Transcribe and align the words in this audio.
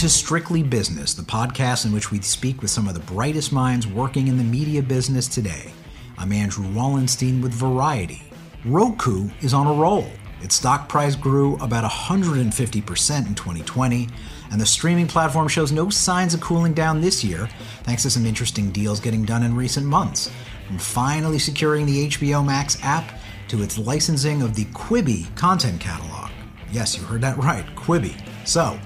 to 0.00 0.08
Strictly 0.08 0.62
Business, 0.62 1.12
the 1.12 1.20
podcast 1.20 1.84
in 1.84 1.92
which 1.92 2.10
we 2.10 2.22
speak 2.22 2.62
with 2.62 2.70
some 2.70 2.88
of 2.88 2.94
the 2.94 3.12
brightest 3.12 3.52
minds 3.52 3.86
working 3.86 4.28
in 4.28 4.38
the 4.38 4.44
media 4.44 4.82
business 4.82 5.28
today. 5.28 5.74
I'm 6.16 6.32
Andrew 6.32 6.64
Wallenstein 6.72 7.42
with 7.42 7.52
Variety. 7.52 8.22
Roku 8.64 9.28
is 9.42 9.52
on 9.52 9.66
a 9.66 9.74
roll. 9.74 10.06
Its 10.40 10.54
stock 10.54 10.88
price 10.88 11.14
grew 11.14 11.56
about 11.56 11.84
150% 11.84 13.26
in 13.26 13.34
2020, 13.34 14.08
and 14.50 14.58
the 14.58 14.64
streaming 14.64 15.06
platform 15.06 15.48
shows 15.48 15.70
no 15.70 15.90
signs 15.90 16.32
of 16.32 16.40
cooling 16.40 16.72
down 16.72 17.02
this 17.02 17.22
year, 17.22 17.46
thanks 17.82 18.04
to 18.04 18.08
some 18.08 18.24
interesting 18.24 18.70
deals 18.70 19.00
getting 19.00 19.26
done 19.26 19.42
in 19.42 19.54
recent 19.54 19.84
months. 19.84 20.30
From 20.66 20.78
finally 20.78 21.38
securing 21.38 21.84
the 21.84 22.08
HBO 22.08 22.42
Max 22.42 22.82
app 22.82 23.20
to 23.48 23.62
its 23.62 23.76
licensing 23.76 24.40
of 24.40 24.54
the 24.54 24.64
Quibi 24.64 25.26
content 25.36 25.78
catalog. 25.78 26.30
Yes, 26.72 26.96
you 26.96 27.04
heard 27.04 27.20
that 27.20 27.36
right, 27.36 27.66
Quibi. 27.76 28.18
So, 28.46 28.78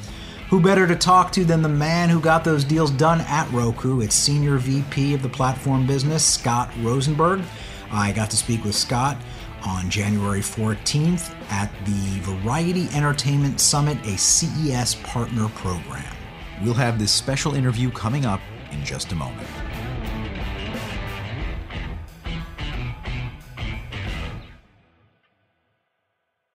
who 0.55 0.61
better 0.61 0.87
to 0.87 0.95
talk 0.95 1.33
to 1.33 1.45
than 1.45 1.63
the 1.63 1.69
man 1.69 2.09
who 2.09 2.21
got 2.21 2.45
those 2.45 2.63
deals 2.63 2.93
done 2.93 3.21
at 3.23 3.51
Roku, 3.51 4.03
its 4.03 4.15
senior 4.15 4.57
VP 4.57 5.13
of 5.13 5.21
the 5.21 5.29
platform 5.29 5.85
business, 5.85 6.25
Scott 6.25 6.71
Rosenberg? 6.79 7.43
I 7.91 8.13
got 8.13 8.31
to 8.31 8.37
speak 8.37 8.63
with 8.63 8.77
Scott 8.77 9.17
on 9.67 9.91
January 9.91 10.43
14th 10.43 11.35
at 11.51 11.73
the 11.85 12.21
Variety 12.21 12.89
Entertainment 12.95 13.59
Summit, 13.59 13.99
a 14.07 14.17
CES 14.17 14.95
partner 15.03 15.49
program. 15.57 16.15
We'll 16.63 16.75
have 16.75 17.01
this 17.01 17.11
special 17.11 17.57
interview 17.57 17.91
coming 17.91 18.25
up 18.25 18.41
in 18.71 18.85
just 18.85 19.11
a 19.11 19.17
moment. 19.17 19.49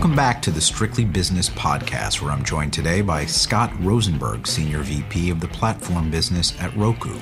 Welcome 0.00 0.16
back 0.16 0.40
to 0.42 0.50
the 0.50 0.62
Strictly 0.62 1.04
Business 1.04 1.50
Podcast, 1.50 2.22
where 2.22 2.32
I'm 2.32 2.42
joined 2.42 2.72
today 2.72 3.02
by 3.02 3.26
Scott 3.26 3.70
Rosenberg, 3.80 4.46
Senior 4.46 4.78
VP 4.78 5.28
of 5.28 5.40
the 5.40 5.48
Platform 5.48 6.10
Business 6.10 6.58
at 6.58 6.74
Roku. 6.74 7.18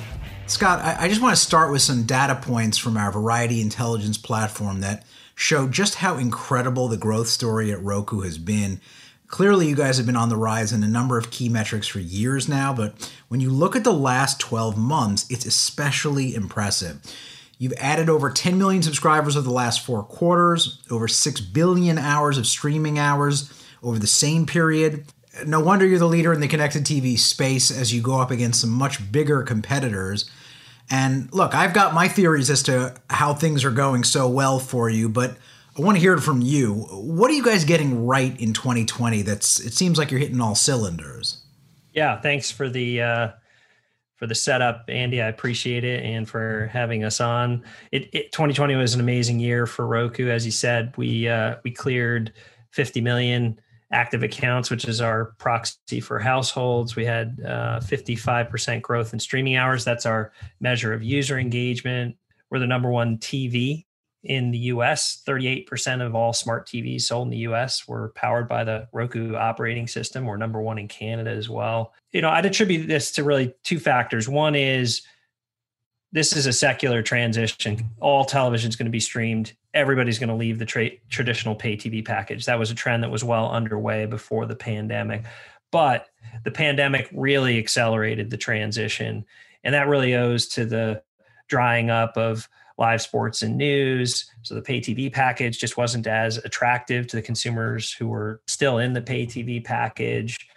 Scott, 0.47 0.79
I, 0.81 1.09
just 1.09 1.21
want 1.21 1.35
to 1.35 1.41
start 1.41 1.73
with 1.73 1.81
some 1.81 2.03
data 2.03 2.35
points 2.35 2.77
from 2.77 2.95
our 2.95 3.11
Variety 3.11 3.59
Intelligence 3.59 4.17
platform 4.17 4.79
that 4.79 5.05
show 5.35 5.67
just 5.67 5.95
how 5.95 6.15
incredible 6.15 6.87
the 6.87 6.95
growth 6.95 7.27
story 7.27 7.69
at 7.69 7.83
Roku 7.83 8.21
has 8.21 8.37
been. 8.37 8.79
Clearly, 9.27 9.67
you 9.67 9.75
guys 9.75 9.97
have 9.97 10.05
been 10.05 10.15
on 10.15 10.29
the 10.29 10.37
rise 10.37 10.71
in 10.71 10.81
a 10.81 10.87
number 10.87 11.17
of 11.17 11.31
key 11.31 11.49
metrics 11.49 11.89
for 11.89 11.99
years 11.99 12.47
now, 12.47 12.73
but 12.73 13.13
when 13.27 13.41
you 13.41 13.49
look 13.49 13.75
at 13.75 13.83
the 13.83 13.91
last 13.91 14.39
12 14.39 14.77
months, 14.77 15.25
it's 15.29 15.45
especially 15.45 16.33
impressive. 16.33 17.01
You've 17.59 17.73
added 17.77 18.09
over 18.09 18.29
10 18.29 18.57
million 18.57 18.81
subscribers 18.81 19.35
over 19.35 19.45
the 19.45 19.53
last 19.53 19.85
four 19.85 20.01
quarters, 20.01 20.81
over 20.89 21.09
6 21.09 21.41
billion 21.41 21.97
hours 21.97 22.37
of 22.37 22.47
streaming 22.47 22.97
hours 22.97 23.53
over 23.83 23.99
the 23.99 24.07
same 24.07 24.45
period. 24.45 25.03
No 25.45 25.59
wonder 25.59 25.85
you're 25.85 25.99
the 25.99 26.07
leader 26.07 26.33
in 26.33 26.39
the 26.39 26.47
connected 26.47 26.85
TV 26.85 27.19
space 27.19 27.69
as 27.69 27.93
you 27.93 28.01
go 28.01 28.19
up 28.19 28.31
against 28.31 28.61
some 28.61 28.69
much 28.69 29.11
bigger 29.11 29.43
competitors. 29.43 30.29
And 30.89 31.31
look, 31.33 31.53
I've 31.53 31.73
got 31.73 31.93
my 31.93 32.07
theories 32.07 32.49
as 32.49 32.63
to 32.63 32.95
how 33.09 33.33
things 33.33 33.65
are 33.65 33.71
going 33.71 34.05
so 34.05 34.29
well 34.29 34.59
for 34.59 34.89
you, 34.89 35.09
but 35.09 35.35
I 35.77 35.81
want 35.81 35.97
to 35.97 36.01
hear 36.01 36.13
it 36.13 36.21
from 36.21 36.41
you. 36.41 36.73
What 36.91 37.29
are 37.29 37.33
you 37.33 37.43
guys 37.43 37.65
getting 37.65 38.05
right 38.05 38.39
in 38.39 38.53
2020 38.53 39.21
that's 39.23 39.59
it 39.59 39.73
seems 39.73 39.97
like 39.97 40.11
you're 40.11 40.19
hitting 40.19 40.39
all 40.39 40.55
cylinders? 40.55 41.41
Yeah, 41.93 42.19
thanks 42.21 42.51
for 42.51 42.69
the 42.69 43.01
uh 43.01 43.31
for 44.19 44.27
the 44.27 44.35
setup, 44.35 44.83
Andy. 44.89 45.21
I 45.21 45.29
appreciate 45.29 45.85
it, 45.85 46.03
and 46.03 46.27
for 46.27 46.69
having 46.73 47.05
us 47.05 47.21
on. 47.21 47.63
It, 47.93 48.09
it 48.13 48.31
2020 48.33 48.75
was 48.75 48.93
an 48.93 48.99
amazing 48.99 49.39
year 49.39 49.65
for 49.65 49.87
Roku, 49.87 50.29
as 50.29 50.45
you 50.45 50.51
said. 50.51 50.93
We 50.97 51.29
uh, 51.29 51.55
we 51.63 51.71
cleared 51.71 52.33
50 52.71 52.99
million 52.99 53.59
active 53.91 54.21
accounts, 54.21 54.69
which 54.69 54.85
is 54.85 54.99
our 54.99 55.33
proxy 55.39 56.01
for 56.01 56.19
households. 56.19 56.95
We 56.95 57.05
had 57.05 57.39
uh, 57.43 57.79
55% 57.79 58.81
growth 58.83 59.13
in 59.13 59.19
streaming 59.19 59.55
hours. 59.55 59.83
That's 59.83 60.05
our 60.05 60.31
measure 60.59 60.93
of 60.93 61.01
user 61.01 61.39
engagement. 61.39 62.15
We're 62.51 62.59
the 62.59 62.67
number 62.67 62.91
one 62.91 63.17
TV 63.17 63.85
in 64.23 64.51
the 64.51 64.57
US, 64.57 65.21
38% 65.25 66.05
of 66.05 66.13
all 66.13 66.33
smart 66.33 66.67
TVs 66.67 67.03
sold 67.03 67.27
in 67.27 67.31
the 67.31 67.37
US 67.37 67.87
were 67.87 68.09
powered 68.15 68.49
by 68.49 68.63
the 68.63 68.87
Roku 68.91 69.35
operating 69.35 69.87
system. 69.87 70.25
We're 70.25 70.37
number 70.37 70.61
one 70.61 70.77
in 70.77 70.87
Canada 70.87 71.31
as 71.31 71.49
well. 71.49 71.93
You 72.11 72.21
know, 72.21 72.29
I'd 72.29 72.45
attribute 72.45 72.87
this 72.87 73.11
to 73.13 73.23
really 73.23 73.53
two 73.63 73.79
factors. 73.79 74.27
One 74.27 74.55
is 74.55 75.01
this 76.11 76.35
is 76.35 76.47
a 76.47 76.53
secular 76.53 77.01
transition. 77.01 77.89
All 77.99 78.25
television 78.25 78.69
is 78.69 78.75
going 78.75 78.87
to 78.87 78.91
be 78.91 78.99
streamed. 78.99 79.53
Everybody's 79.73 80.17
going 80.17 80.29
to 80.29 80.35
leave 80.35 80.57
the 80.57 80.65
tra- 80.65 80.97
traditional 81.09 81.55
pay 81.55 81.77
TV 81.77 82.03
package. 82.03 82.45
That 82.45 82.59
was 82.59 82.71
a 82.71 82.75
trend 82.75 83.03
that 83.03 83.11
was 83.11 83.23
well 83.23 83.49
underway 83.51 84.05
before 84.07 84.47
the 84.47 84.55
pandemic. 84.55 85.23
But 85.71 86.07
the 86.43 86.51
pandemic 86.51 87.09
really 87.13 87.59
accelerated 87.59 88.31
the 88.31 88.37
transition. 88.37 89.23
And 89.63 89.75
that 89.75 89.87
really 89.87 90.15
owes 90.15 90.47
to 90.49 90.65
the 90.65 91.03
drying 91.47 91.91
up 91.91 92.17
of 92.17 92.49
live 92.79 93.01
sports 93.01 93.41
and 93.41 93.57
news. 93.57 94.31
So 94.41 94.55
the 94.55 94.61
pay 94.61 94.79
TV 94.79 95.11
package 95.11 95.59
just 95.59 95.75
wasn't 95.75 96.07
as 96.07 96.37
attractive 96.37 97.05
to 97.07 97.17
the 97.17 97.21
consumers 97.21 97.91
who 97.91 98.07
were 98.07 98.41
still 98.47 98.79
in 98.79 98.93
the 98.93 99.01
pay 99.01 99.25
TV 99.25 99.63
package. 99.63 100.47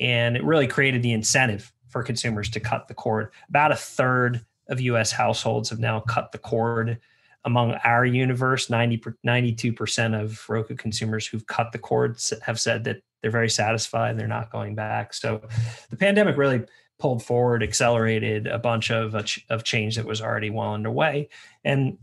And 0.00 0.36
it 0.36 0.44
really 0.44 0.68
created 0.68 1.02
the 1.02 1.12
incentive 1.12 1.72
for 1.88 2.02
consumers 2.02 2.48
to 2.50 2.60
cut 2.60 2.86
the 2.86 2.94
cord. 2.94 3.32
About 3.48 3.72
a 3.72 3.76
third 3.76 4.46
of 4.68 4.80
US 4.80 5.10
households 5.10 5.68
have 5.70 5.80
now 5.80 6.00
cut 6.00 6.30
the 6.30 6.38
cord. 6.38 6.98
Among 7.44 7.72
our 7.84 8.06
universe, 8.06 8.70
90, 8.70 8.98
92% 9.26 10.22
of 10.22 10.48
Roku 10.48 10.76
consumers 10.76 11.26
who've 11.26 11.46
cut 11.48 11.72
the 11.72 11.78
cord 11.78 12.16
have 12.42 12.60
said 12.60 12.84
that 12.84 13.02
they're 13.20 13.32
very 13.32 13.50
satisfied. 13.50 14.12
And 14.12 14.20
they're 14.20 14.28
not 14.28 14.52
going 14.52 14.76
back. 14.76 15.12
So 15.12 15.42
the 15.90 15.96
pandemic 15.96 16.36
really 16.36 16.62
pulled 17.02 17.24
forward, 17.24 17.64
accelerated 17.64 18.46
a 18.46 18.60
bunch 18.60 18.92
of 18.92 19.16
of 19.50 19.64
change 19.64 19.96
that 19.96 20.06
was 20.06 20.22
already 20.22 20.50
well 20.50 20.72
underway. 20.72 21.28
And 21.64 21.98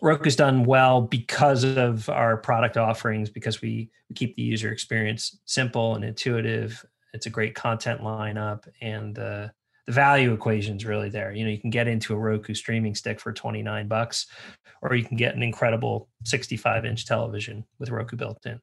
Roku's 0.00 0.36
done 0.36 0.62
well 0.62 1.00
because 1.00 1.64
of 1.64 2.08
our 2.08 2.36
product 2.36 2.76
offerings, 2.76 3.28
because 3.28 3.60
we, 3.60 3.90
we 4.08 4.14
keep 4.14 4.36
the 4.36 4.42
user 4.42 4.70
experience 4.70 5.40
simple 5.46 5.96
and 5.96 6.04
intuitive. 6.04 6.86
It's 7.12 7.26
a 7.26 7.30
great 7.30 7.56
content 7.56 8.02
lineup, 8.02 8.68
and 8.80 9.18
uh, 9.18 9.48
the 9.86 9.92
value 9.92 10.32
equation 10.32 10.76
is 10.76 10.84
really 10.84 11.08
there. 11.08 11.32
You 11.32 11.44
know, 11.44 11.50
you 11.50 11.60
can 11.60 11.70
get 11.70 11.88
into 11.88 12.14
a 12.14 12.18
Roku 12.18 12.54
streaming 12.54 12.94
stick 12.94 13.18
for 13.18 13.32
29 13.32 13.88
bucks, 13.88 14.28
or 14.80 14.94
you 14.94 15.04
can 15.04 15.16
get 15.16 15.34
an 15.34 15.42
incredible 15.42 16.08
65 16.22 16.84
inch 16.84 17.04
television 17.04 17.64
with 17.80 17.90
Roku 17.90 18.14
built 18.14 18.46
in. 18.46 18.60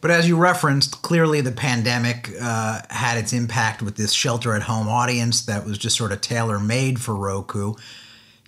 But 0.00 0.10
as 0.10 0.28
you 0.28 0.36
referenced, 0.36 1.02
clearly 1.02 1.40
the 1.40 1.52
pandemic 1.52 2.30
uh, 2.40 2.82
had 2.90 3.18
its 3.18 3.32
impact 3.32 3.82
with 3.82 3.96
this 3.96 4.12
shelter 4.12 4.54
at 4.54 4.62
home 4.62 4.88
audience 4.88 5.44
that 5.46 5.64
was 5.64 5.78
just 5.78 5.96
sort 5.96 6.12
of 6.12 6.20
tailor 6.20 6.60
made 6.60 7.00
for 7.00 7.14
Roku. 7.14 7.74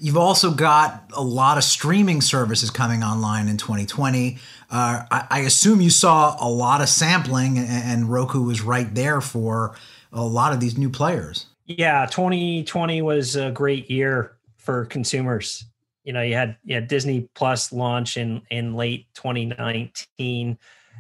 You've 0.01 0.17
also 0.17 0.53
got 0.53 1.11
a 1.13 1.23
lot 1.23 1.59
of 1.59 1.65
streaming 1.65 2.21
services 2.21 2.71
coming 2.71 3.03
online 3.03 3.49
in 3.49 3.57
2020. 3.57 4.39
Uh, 4.71 5.03
I, 5.11 5.27
I, 5.31 5.39
assume 5.41 5.81
you 5.81 5.91
saw 5.91 6.37
a 6.39 6.49
lot 6.49 6.81
of 6.81 6.89
sampling, 6.89 7.59
and, 7.59 7.69
and 7.69 8.11
Roku 8.11 8.43
was 8.43 8.61
right 8.61 8.95
there 8.95 9.21
for 9.21 9.75
a 10.13 10.23
lot 10.23 10.53
of 10.53 10.61
these 10.61 10.79
new 10.79 10.91
players. 10.91 11.47
Yeah, 11.67 12.07
2020 12.07 13.03
was 13.03 13.35
a 13.35 13.51
great 13.51 13.91
year 13.91 14.37
for 14.57 14.85
consumers. 14.85 15.65
You 16.05 16.13
know, 16.13 16.23
you 16.23 16.35
had 16.35 16.57
you 16.65 16.75
had 16.75 16.89
Disney 16.89 17.29
Plus 17.35 17.73
launch 17.73 18.17
in 18.17 18.43
in 18.51 18.75
late 18.75 19.07
2019. 19.15 20.59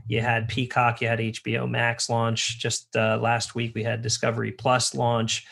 You 0.08 0.20
had 0.20 0.48
Peacock, 0.48 1.00
you 1.00 1.08
had 1.08 1.20
HBO 1.20 1.70
Max 1.70 2.08
launch 2.08 2.58
just 2.58 2.96
uh, 2.96 3.18
last 3.20 3.54
week. 3.54 3.72
We 3.74 3.84
had 3.84 4.02
Discovery 4.02 4.52
Plus 4.52 4.94
launch 4.94 5.46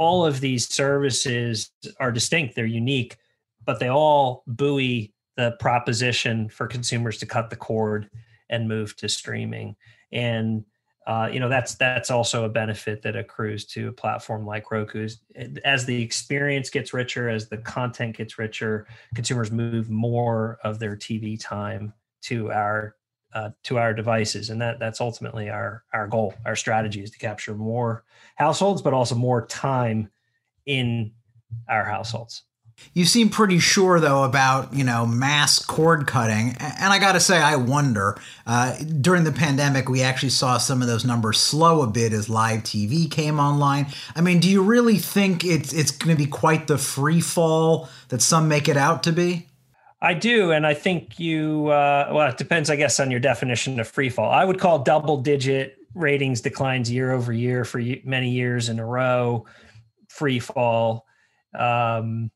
all 0.00 0.24
of 0.24 0.40
these 0.40 0.66
services 0.66 1.70
are 1.98 2.10
distinct, 2.10 2.54
they're 2.54 2.64
unique, 2.64 3.18
but 3.66 3.78
they 3.78 3.90
all 3.90 4.42
buoy 4.46 5.12
the 5.36 5.52
proposition 5.60 6.48
for 6.48 6.66
consumers 6.66 7.18
to 7.18 7.26
cut 7.26 7.50
the 7.50 7.56
cord 7.56 8.08
and 8.48 8.66
move 8.66 8.96
to 8.96 9.10
streaming. 9.10 9.76
And 10.10 10.64
uh, 11.06 11.28
you 11.32 11.40
know 11.40 11.48
that's 11.48 11.74
that's 11.74 12.10
also 12.10 12.44
a 12.44 12.48
benefit 12.48 13.02
that 13.02 13.16
accrues 13.16 13.64
to 13.64 13.88
a 13.88 13.92
platform 13.92 14.46
like 14.46 14.70
Roku. 14.70 15.08
As 15.64 15.84
the 15.84 16.02
experience 16.02 16.70
gets 16.70 16.94
richer, 16.94 17.28
as 17.28 17.48
the 17.48 17.58
content 17.58 18.16
gets 18.16 18.38
richer, 18.38 18.86
consumers 19.14 19.50
move 19.50 19.90
more 19.90 20.58
of 20.62 20.78
their 20.78 20.96
TV 20.96 21.38
time 21.38 21.92
to 22.22 22.52
our 22.52 22.96
uh, 23.32 23.50
to 23.64 23.78
our 23.78 23.94
devices, 23.94 24.50
and 24.50 24.60
that 24.60 24.78
that's 24.78 25.00
ultimately 25.00 25.48
our 25.50 25.84
our 25.92 26.06
goal. 26.06 26.34
Our 26.44 26.56
strategy 26.56 27.02
is 27.02 27.10
to 27.10 27.18
capture 27.18 27.54
more 27.54 28.04
households, 28.36 28.82
but 28.82 28.92
also 28.92 29.14
more 29.14 29.46
time 29.46 30.10
in 30.66 31.12
our 31.68 31.84
households. 31.84 32.42
You 32.94 33.04
seem 33.04 33.28
pretty 33.28 33.58
sure 33.58 34.00
though 34.00 34.24
about 34.24 34.74
you 34.74 34.84
know 34.84 35.06
mass 35.06 35.64
cord 35.64 36.06
cutting, 36.06 36.56
and 36.58 36.92
I 36.92 36.98
got 36.98 37.12
to 37.12 37.20
say 37.20 37.38
I 37.38 37.56
wonder. 37.56 38.18
Uh, 38.46 38.76
during 38.78 39.24
the 39.24 39.32
pandemic, 39.32 39.88
we 39.88 40.02
actually 40.02 40.30
saw 40.30 40.58
some 40.58 40.82
of 40.82 40.88
those 40.88 41.04
numbers 41.04 41.38
slow 41.38 41.82
a 41.82 41.86
bit 41.86 42.12
as 42.12 42.28
live 42.28 42.60
TV 42.60 43.10
came 43.10 43.38
online. 43.38 43.86
I 44.16 44.22
mean, 44.22 44.40
do 44.40 44.48
you 44.48 44.62
really 44.62 44.98
think 44.98 45.44
it's 45.44 45.72
it's 45.72 45.90
going 45.90 46.16
to 46.16 46.22
be 46.22 46.28
quite 46.28 46.66
the 46.66 46.78
free 46.78 47.20
fall 47.20 47.88
that 48.08 48.22
some 48.22 48.48
make 48.48 48.68
it 48.68 48.76
out 48.76 49.02
to 49.04 49.12
be? 49.12 49.49
I 50.02 50.14
do, 50.14 50.52
and 50.52 50.66
I 50.66 50.74
think 50.74 51.18
you. 51.18 51.68
Uh, 51.68 52.10
well, 52.12 52.28
it 52.28 52.38
depends, 52.38 52.70
I 52.70 52.76
guess, 52.76 53.00
on 53.00 53.10
your 53.10 53.20
definition 53.20 53.78
of 53.80 53.88
free 53.88 54.08
fall. 54.08 54.30
I 54.30 54.44
would 54.44 54.58
call 54.58 54.78
double-digit 54.78 55.76
ratings 55.94 56.40
declines 56.40 56.90
year 56.90 57.12
over 57.12 57.32
year 57.32 57.64
for 57.64 57.82
many 58.04 58.30
years 58.30 58.68
in 58.68 58.78
a 58.78 58.86
row 58.86 59.44
free 60.08 60.38
fall. 60.38 61.06
Um, 61.58 62.30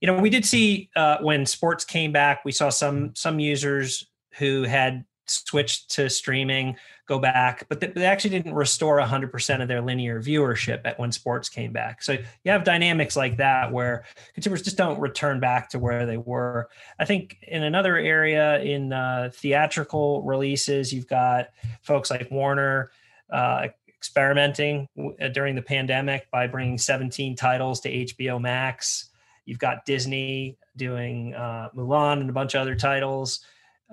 you 0.00 0.06
know, 0.06 0.20
we 0.20 0.30
did 0.30 0.44
see 0.44 0.90
uh, 0.94 1.18
when 1.20 1.44
sports 1.46 1.84
came 1.84 2.12
back, 2.12 2.44
we 2.44 2.52
saw 2.52 2.70
some 2.70 3.14
some 3.14 3.40
users 3.40 4.06
who 4.34 4.62
had 4.62 5.04
switched 5.26 5.90
to 5.90 6.08
streaming 6.08 6.76
go 7.08 7.18
back, 7.18 7.64
but 7.68 7.80
they 7.80 8.04
actually 8.04 8.30
didn't 8.30 8.54
restore 8.54 9.00
100% 9.00 9.62
of 9.62 9.66
their 9.66 9.80
linear 9.80 10.20
viewership 10.20 10.82
at 10.84 10.98
when 10.98 11.10
sports 11.10 11.48
came 11.48 11.72
back. 11.72 12.02
So 12.02 12.12
you 12.12 12.52
have 12.52 12.64
dynamics 12.64 13.16
like 13.16 13.38
that 13.38 13.72
where 13.72 14.04
consumers 14.34 14.62
just 14.62 14.76
don't 14.76 15.00
return 15.00 15.40
back 15.40 15.70
to 15.70 15.78
where 15.78 16.04
they 16.04 16.18
were. 16.18 16.68
I 17.00 17.06
think 17.06 17.38
in 17.48 17.62
another 17.62 17.96
area 17.96 18.60
in 18.60 18.92
uh, 18.92 19.30
theatrical 19.32 20.22
releases, 20.22 20.92
you've 20.92 21.08
got 21.08 21.48
folks 21.80 22.10
like 22.10 22.30
Warner 22.30 22.90
uh, 23.30 23.68
experimenting 23.88 24.86
uh, 25.20 25.28
during 25.28 25.54
the 25.54 25.62
pandemic 25.62 26.30
by 26.30 26.46
bringing 26.46 26.76
17 26.76 27.34
titles 27.36 27.80
to 27.80 27.90
HBO 27.90 28.38
Max. 28.38 29.06
You've 29.46 29.58
got 29.58 29.86
Disney 29.86 30.58
doing 30.76 31.34
uh, 31.34 31.70
Mulan 31.74 32.20
and 32.20 32.28
a 32.28 32.34
bunch 32.34 32.54
of 32.54 32.60
other 32.60 32.74
titles. 32.74 33.40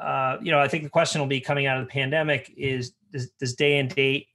Uh, 0.02 0.38
you 0.42 0.52
know, 0.52 0.60
I 0.60 0.68
think 0.68 0.84
the 0.84 0.90
question 0.90 1.22
will 1.22 1.28
be 1.28 1.40
coming 1.40 1.68
out 1.68 1.78
of 1.78 1.86
the 1.86 1.92
pandemic 1.92 2.54
is 2.58 2.94
does, 3.12 3.30
does 3.40 3.56
day 3.56 3.78
and 3.78 3.94
date 3.94 4.28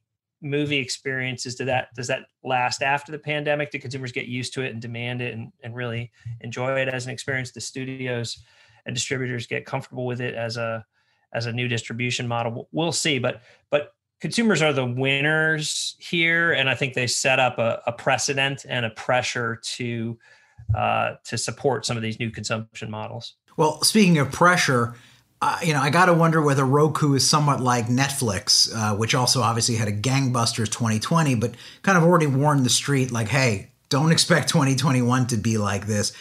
movie 0.43 0.79
experiences 0.79 1.55
do 1.55 1.67
that 1.67 1.89
does 1.95 2.07
that 2.07 2.23
last 2.43 2.83
after 2.83 3.13
the 3.13 3.19
pandemic? 3.19 3.71
Do 3.71 3.79
consumers 3.79 4.13
get 4.13 4.27
used 4.27 4.55
to 4.55 4.63
it 4.63 4.73
and 4.73 4.81
demand 4.81 5.21
it 5.21 5.35
and, 5.35 5.53
and 5.63 5.75
really 5.75 6.11
enjoy 6.41 6.81
it 6.81 6.89
as 6.89 7.05
an 7.05 7.13
experience? 7.13 7.53
The 7.53 7.61
studios 7.61 8.43
and 8.87 8.95
distributors 8.95 9.47
get 9.47 9.67
comfortable 9.67 10.07
with 10.07 10.21
it 10.21 10.35
as 10.35 10.57
a 10.57 10.85
as 11.33 11.47
a 11.47 11.53
new 11.53 11.69
distribution 11.69 12.27
model? 12.27 12.69
We'll 12.73 12.93
see 12.93 13.19
but 13.19 13.43
but 13.71 13.93
consumers 14.21 14.63
are 14.63 14.73
the 14.73 14.85
winners 14.85 15.97
here 15.99 16.53
and 16.53 16.69
i 16.69 16.75
think 16.75 16.93
they 16.93 17.07
set 17.07 17.39
up 17.39 17.59
a, 17.59 17.81
a 17.87 17.93
precedent 17.93 18.67
and 18.69 18.85
a 18.85 18.91
pressure 18.91 19.59
to 19.63 20.19
uh, 20.75 21.15
to 21.25 21.39
support 21.39 21.87
some 21.87 21.97
of 21.97 22.03
these 22.03 22.21
new 22.21 22.31
consumption 22.31 22.91
models. 22.91 23.35
Well 23.57 23.83
speaking 23.83 24.19
of 24.19 24.31
pressure 24.31 24.95
uh, 25.43 25.59
you 25.63 25.73
know, 25.73 25.81
I 25.81 25.89
got 25.89 26.07
to 26.07 26.15
wonder 26.15 26.43
whether 26.43 26.65
Roku 26.65 27.15
is 27.15 27.29
somewhat 27.29 27.61
like 27.61 27.87
Netflix, 27.87 28.71
uh, 28.75 28.95
which 28.95 29.15
also 29.15 29.41
obviously 29.41 29.77
had 29.77 29.89
a 29.89 29.93
gangbusters 29.93 30.71
2020, 30.71 31.35
but 31.37 31.55
kind 31.83 31.97
of 31.97 32.05
already 32.05 32.27
warned 32.27 32.67
the 32.67 32.71
street, 32.71 33.11
like, 33.11 33.29
hey, 33.29 33.71
don't 33.89 34.13
expect 34.13 34.49
2021 34.51 35.29
to 35.29 35.37
be 35.37 35.57
like 35.57 35.87
this. 35.87 36.13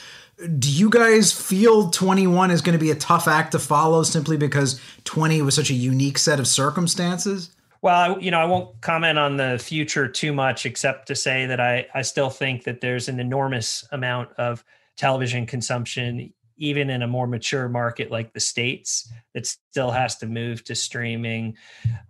Do 0.57 0.71
you 0.71 0.89
guys 0.89 1.33
feel 1.33 1.89
21 1.89 2.49
is 2.49 2.61
going 2.61 2.77
to 2.77 2.83
be 2.83 2.91
a 2.91 2.95
tough 2.95 3.27
act 3.27 3.51
to 3.51 3.59
follow 3.59 4.03
simply 4.03 4.37
because 4.37 4.79
20 5.03 5.41
was 5.41 5.53
such 5.53 5.69
a 5.69 5.73
unique 5.73 6.17
set 6.17 6.39
of 6.39 6.47
circumstances? 6.47 7.49
Well, 7.81 8.21
you 8.21 8.31
know, 8.31 8.39
I 8.39 8.45
won't 8.45 8.79
comment 8.79 9.19
on 9.19 9.35
the 9.35 9.59
future 9.61 10.07
too 10.07 10.31
much, 10.31 10.65
except 10.65 11.07
to 11.07 11.15
say 11.15 11.45
that 11.45 11.59
I, 11.59 11.87
I 11.93 12.03
still 12.03 12.29
think 12.29 12.63
that 12.63 12.79
there's 12.79 13.09
an 13.09 13.19
enormous 13.19 13.85
amount 13.91 14.31
of 14.37 14.63
television 14.95 15.45
consumption 15.45 16.33
even 16.59 16.89
in 16.89 17.01
a 17.01 17.07
more 17.07 17.25
mature 17.25 17.67
market 17.67 18.11
like 18.11 18.33
the 18.33 18.39
states 18.39 19.11
that 19.33 19.47
still 19.47 19.89
has 19.89 20.17
to 20.17 20.27
move 20.27 20.63
to 20.65 20.75
streaming. 20.75 21.57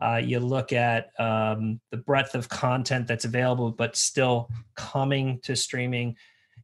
Uh, 0.01 0.20
you 0.24 0.39
look 0.39 0.74
at 0.74 1.12
um, 1.20 1.79
the 1.91 1.98
breadth 1.98 2.36
of 2.36 2.50
content 2.50 3.08
that's 3.08 3.25
available 3.25 3.72
but 3.72 3.96
still 3.96 4.50
coming 4.75 5.39
to 5.44 5.56
streaming. 5.56 6.15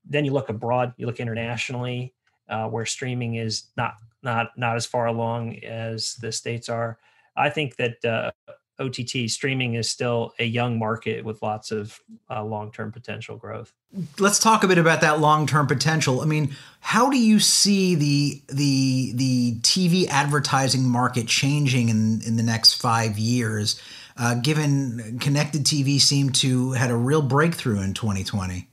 Then 0.03 0.25
you 0.25 0.33
look 0.33 0.49
abroad 0.49 0.93
you 0.97 1.05
look 1.05 1.19
internationally 1.19 2.13
uh, 2.49 2.67
where 2.67 2.85
streaming 2.85 3.35
is 3.35 3.67
not 3.77 3.93
not 4.23 4.51
not 4.57 4.75
as 4.75 4.85
far 4.85 5.05
along 5.05 5.57
as 5.63 6.15
the 6.15 6.31
states 6.31 6.67
are. 6.67 6.97
I 7.37 7.49
think 7.49 7.75
that 7.77 8.03
uh, 8.03 8.31
OTT 8.79 9.29
streaming 9.29 9.75
is 9.75 9.89
still 9.89 10.33
a 10.39 10.45
young 10.45 10.77
market 10.77 11.23
with 11.23 11.41
lots 11.41 11.71
of 11.71 11.99
uh, 12.29 12.43
long-term 12.43 12.91
potential 12.91 13.37
growth. 13.37 13.73
Let's 14.19 14.39
talk 14.39 14.63
a 14.63 14.67
bit 14.67 14.77
about 14.77 15.01
that 15.01 15.19
long-term 15.19 15.67
potential. 15.67 16.21
I 16.21 16.25
mean, 16.25 16.55
how 16.81 17.09
do 17.09 17.17
you 17.17 17.39
see 17.39 17.95
the 17.95 18.41
the 18.47 19.13
the 19.15 19.59
TV 19.61 20.07
advertising 20.07 20.83
market 20.83 21.27
changing 21.27 21.89
in 21.89 22.21
in 22.25 22.35
the 22.35 22.43
next 22.43 22.73
five 22.73 23.17
years? 23.17 23.81
Uh, 24.17 24.35
given 24.35 25.19
connected 25.19 25.65
TV 25.65 25.99
seemed 25.99 26.35
to 26.35 26.71
had 26.71 26.89
a 26.89 26.95
real 26.95 27.21
breakthrough 27.21 27.81
in 27.81 27.93
2020. 27.93 28.69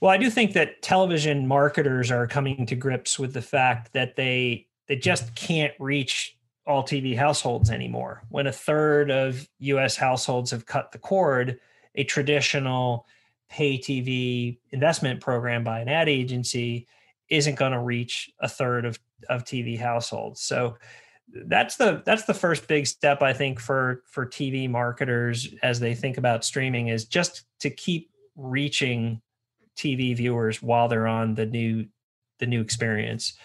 Well, 0.00 0.10
I 0.10 0.18
do 0.18 0.30
think 0.30 0.52
that 0.52 0.82
television 0.82 1.46
marketers 1.46 2.10
are 2.10 2.26
coming 2.26 2.66
to 2.66 2.74
grips 2.74 3.18
with 3.18 3.32
the 3.32 3.42
fact 3.42 3.92
that 3.92 4.16
they 4.16 4.66
they 4.86 4.96
just 4.96 5.34
can't 5.34 5.74
reach 5.78 6.35
all 6.66 6.82
TV 6.82 7.16
households 7.16 7.70
anymore. 7.70 8.22
When 8.28 8.46
a 8.46 8.52
third 8.52 9.10
of 9.10 9.48
US 9.60 9.96
households 9.96 10.50
have 10.50 10.66
cut 10.66 10.92
the 10.92 10.98
cord, 10.98 11.60
a 11.94 12.04
traditional 12.04 13.06
pay 13.48 13.78
TV 13.78 14.58
investment 14.70 15.20
program 15.20 15.62
by 15.62 15.80
an 15.80 15.88
ad 15.88 16.08
agency 16.08 16.86
isn't 17.30 17.54
going 17.56 17.72
to 17.72 17.80
reach 17.80 18.30
a 18.40 18.48
third 18.48 18.84
of, 18.84 18.98
of 19.28 19.44
TV 19.44 19.78
households. 19.78 20.40
So 20.40 20.76
that's 21.28 21.76
the 21.76 22.02
that's 22.04 22.24
the 22.24 22.34
first 22.34 22.68
big 22.68 22.86
step 22.86 23.20
I 23.20 23.32
think 23.32 23.58
for 23.58 24.02
for 24.06 24.26
TV 24.26 24.70
marketers 24.70 25.52
as 25.62 25.80
they 25.80 25.94
think 25.94 26.18
about 26.18 26.44
streaming 26.44 26.88
is 26.88 27.04
just 27.04 27.44
to 27.60 27.70
keep 27.70 28.10
reaching 28.36 29.20
TV 29.76 30.16
viewers 30.16 30.62
while 30.62 30.88
they're 30.88 31.06
on 31.06 31.34
the 31.34 31.46
new 31.46 31.86
the 32.38 32.46
new 32.46 32.60
experience 32.60 33.36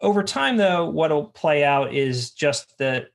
over 0.00 0.22
time 0.22 0.56
though 0.56 0.88
what'll 0.88 1.26
play 1.26 1.64
out 1.64 1.94
is 1.94 2.30
just 2.30 2.76
that 2.78 3.08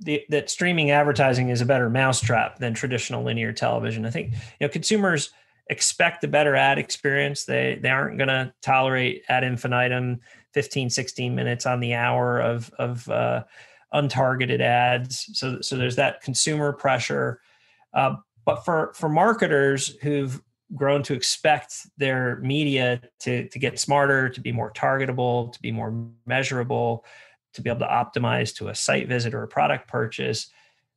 the, 0.00 0.22
that 0.28 0.48
streaming 0.48 0.92
advertising 0.92 1.48
is 1.48 1.60
a 1.60 1.66
better 1.66 1.90
mousetrap 1.90 2.58
than 2.58 2.74
traditional 2.74 3.24
linear 3.24 3.52
television 3.52 4.06
i 4.06 4.10
think 4.10 4.32
you 4.32 4.38
know 4.66 4.68
consumers 4.68 5.30
expect 5.70 6.24
a 6.24 6.28
better 6.28 6.54
ad 6.56 6.78
experience 6.78 7.44
they 7.44 7.78
they 7.82 7.90
aren't 7.90 8.16
going 8.16 8.28
to 8.28 8.52
tolerate 8.62 9.22
ad 9.28 9.44
infinitum 9.44 10.20
15, 10.54 10.90
16 10.90 11.34
minutes 11.34 11.66
on 11.66 11.80
the 11.80 11.94
hour 11.94 12.40
of, 12.40 12.72
of 12.78 13.08
uh, 13.08 13.44
untargeted 13.94 14.60
ads. 14.60 15.30
So, 15.38 15.60
so 15.60 15.76
there's 15.76 15.96
that 15.96 16.22
consumer 16.22 16.72
pressure. 16.72 17.40
Uh, 17.92 18.16
but 18.44 18.64
for, 18.64 18.92
for 18.94 19.08
marketers 19.08 19.96
who've 20.02 20.42
grown 20.74 21.02
to 21.02 21.14
expect 21.14 21.86
their 21.96 22.36
media 22.36 23.00
to, 23.20 23.48
to 23.48 23.58
get 23.58 23.78
smarter, 23.78 24.28
to 24.28 24.40
be 24.40 24.52
more 24.52 24.72
targetable, 24.72 25.52
to 25.52 25.60
be 25.60 25.72
more 25.72 26.06
measurable, 26.26 27.04
to 27.54 27.62
be 27.62 27.70
able 27.70 27.80
to 27.80 27.86
optimize 27.86 28.54
to 28.56 28.68
a 28.68 28.74
site 28.74 29.08
visit 29.08 29.34
or 29.34 29.42
a 29.42 29.48
product 29.48 29.88
purchase, 29.88 30.50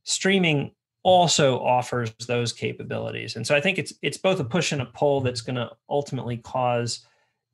streaming 0.03 0.71
also 1.03 1.59
offers 1.59 2.13
those 2.27 2.53
capabilities. 2.53 3.35
And 3.35 3.47
so 3.47 3.55
I 3.55 3.61
think 3.61 3.79
it's 3.79 3.93
it's 4.01 4.17
both 4.17 4.39
a 4.39 4.43
push 4.43 4.71
and 4.71 4.81
a 4.81 4.85
pull 4.85 5.21
that's 5.21 5.41
going 5.41 5.55
to 5.55 5.71
ultimately 5.89 6.37
cause 6.37 7.05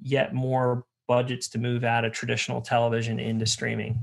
yet 0.01 0.33
more 0.33 0.85
budgets 1.07 1.47
to 1.49 1.57
move 1.57 1.83
out 1.83 2.03
of 2.03 2.11
traditional 2.11 2.61
television 2.61 3.19
into 3.19 3.45
streaming. 3.45 3.99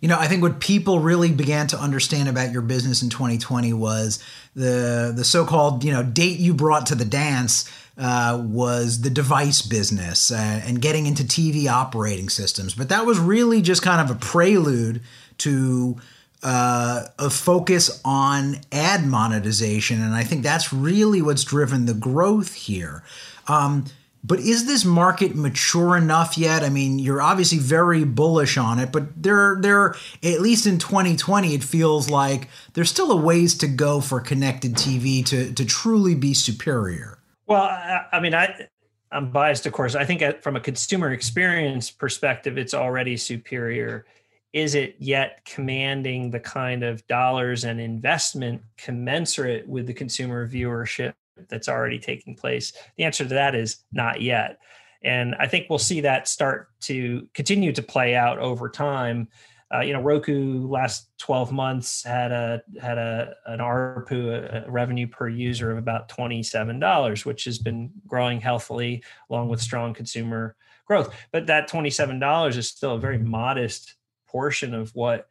You 0.00 0.08
know, 0.08 0.18
I 0.18 0.26
think 0.26 0.42
what 0.42 0.60
people 0.60 1.00
really 1.00 1.32
began 1.32 1.66
to 1.68 1.78
understand 1.78 2.28
about 2.28 2.52
your 2.52 2.62
business 2.62 3.02
in 3.02 3.10
2020 3.10 3.72
was 3.72 4.22
the 4.54 5.12
the 5.14 5.24
so-called 5.24 5.84
you 5.84 5.92
know 5.92 6.02
date 6.02 6.38
you 6.38 6.54
brought 6.54 6.86
to 6.86 6.94
the 6.94 7.04
dance 7.04 7.70
uh, 7.96 8.42
was 8.44 9.02
the 9.02 9.10
device 9.10 9.62
business 9.62 10.30
uh, 10.30 10.60
and 10.64 10.80
getting 10.80 11.06
into 11.06 11.22
TV 11.22 11.68
operating 11.68 12.28
systems, 12.28 12.74
but 12.74 12.88
that 12.88 13.06
was 13.06 13.18
really 13.18 13.62
just 13.62 13.82
kind 13.82 14.00
of 14.00 14.14
a 14.14 14.18
prelude 14.18 15.00
to 15.38 15.96
uh, 16.42 17.04
a 17.18 17.30
focus 17.30 18.00
on 18.04 18.56
ad 18.70 19.06
monetization, 19.06 20.02
and 20.02 20.14
I 20.14 20.24
think 20.24 20.42
that's 20.42 20.72
really 20.72 21.22
what's 21.22 21.44
driven 21.44 21.86
the 21.86 21.94
growth 21.94 22.54
here. 22.54 23.02
Um, 23.48 23.86
but 24.24 24.40
is 24.40 24.66
this 24.66 24.86
market 24.86 25.36
mature 25.36 25.96
enough 25.96 26.38
yet? 26.38 26.62
I 26.62 26.70
mean, 26.70 26.98
you're 26.98 27.20
obviously 27.20 27.58
very 27.58 28.04
bullish 28.04 28.56
on 28.56 28.78
it, 28.78 28.90
but 28.90 29.22
there, 29.22 29.58
there, 29.60 29.94
at 30.22 30.40
least 30.40 30.66
in 30.66 30.78
2020, 30.78 31.54
it 31.54 31.62
feels 31.62 32.08
like 32.08 32.48
there's 32.72 32.88
still 32.88 33.12
a 33.12 33.16
ways 33.16 33.54
to 33.58 33.68
go 33.68 34.00
for 34.00 34.20
connected 34.20 34.74
TV 34.74 35.24
to 35.26 35.52
to 35.52 35.64
truly 35.66 36.14
be 36.14 36.32
superior. 36.32 37.18
Well, 37.46 37.62
I, 37.62 38.06
I 38.12 38.20
mean, 38.20 38.34
I 38.34 38.68
I'm 39.12 39.30
biased, 39.30 39.66
of 39.66 39.74
course. 39.74 39.94
I 39.94 40.06
think 40.06 40.42
from 40.42 40.56
a 40.56 40.60
consumer 40.60 41.12
experience 41.12 41.90
perspective, 41.90 42.56
it's 42.56 42.72
already 42.72 43.18
superior. 43.18 44.06
Is 44.54 44.74
it 44.74 44.96
yet 44.98 45.44
commanding 45.44 46.30
the 46.30 46.40
kind 46.40 46.82
of 46.82 47.06
dollars 47.08 47.64
and 47.64 47.78
investment 47.78 48.62
commensurate 48.78 49.68
with 49.68 49.86
the 49.86 49.92
consumer 49.92 50.48
viewership 50.48 51.12
that's 51.48 51.68
already 51.68 51.98
taking 51.98 52.34
place? 52.34 52.72
The 52.96 53.04
answer 53.04 53.24
to 53.24 53.34
that 53.34 53.54
is 53.54 53.84
not 53.92 54.20
yet. 54.20 54.58
And 55.02 55.34
I 55.38 55.46
think 55.46 55.66
we'll 55.68 55.78
see 55.78 56.00
that 56.00 56.28
start 56.28 56.68
to 56.82 57.28
continue 57.34 57.72
to 57.72 57.82
play 57.82 58.14
out 58.14 58.38
over 58.38 58.70
time. 58.70 59.28
Uh, 59.72 59.80
you 59.80 59.92
know, 59.92 60.00
Roku 60.00 60.66
last 60.66 61.10
12 61.18 61.52
months 61.52 62.02
had 62.02 62.32
a 62.32 62.62
had 62.80 62.96
a 62.96 63.34
an 63.46 63.60
ARPU, 63.60 64.66
a, 64.66 64.70
revenue 64.70 65.06
per 65.06 65.28
user 65.28 65.70
of 65.70 65.78
about 65.78 66.08
$27, 66.08 67.24
which 67.26 67.44
has 67.44 67.58
been 67.58 67.90
growing 68.06 68.40
healthily 68.40 69.02
along 69.28 69.48
with 69.48 69.60
strong 69.60 69.92
consumer 69.92 70.56
growth. 70.86 71.14
But 71.32 71.46
that 71.46 71.68
$27 71.68 72.56
is 72.56 72.68
still 72.68 72.94
a 72.94 73.00
very 73.00 73.18
modest 73.18 73.94
portion 74.28 74.74
of 74.74 74.94
what 74.94 75.28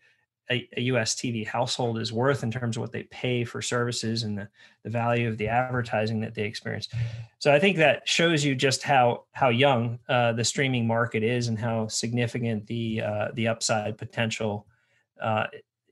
a, 0.52 0.68
a, 0.76 0.82
US 0.82 1.16
TV 1.16 1.46
household 1.46 2.00
is 2.00 2.12
worth 2.12 2.44
in 2.44 2.52
terms 2.52 2.76
of 2.76 2.82
what 2.82 2.92
they 2.92 3.04
pay 3.04 3.44
for 3.44 3.62
services 3.62 4.24
and 4.24 4.38
the, 4.38 4.48
the 4.84 4.90
value 4.90 5.28
of 5.28 5.38
the 5.38 5.48
advertising 5.48 6.20
that 6.22 6.36
they 6.36 6.44
experience. 6.44 6.90
So 7.40 7.54
I 7.54 7.60
think 7.60 7.78
that 7.78 8.08
shows 8.08 8.44
you 8.44 8.56
just 8.56 8.84
how 8.84 9.24
how 9.32 9.50
young 9.50 10.00
uh, 10.10 10.34
the 10.34 10.44
streaming 10.44 10.86
market 10.86 11.24
is 11.24 11.48
and 11.48 11.58
how 11.58 11.88
significant 11.88 12.68
the 12.68 13.02
uh, 13.02 13.28
the 13.34 13.48
upside 13.48 13.98
potential 13.98 14.68
uh, 15.22 15.46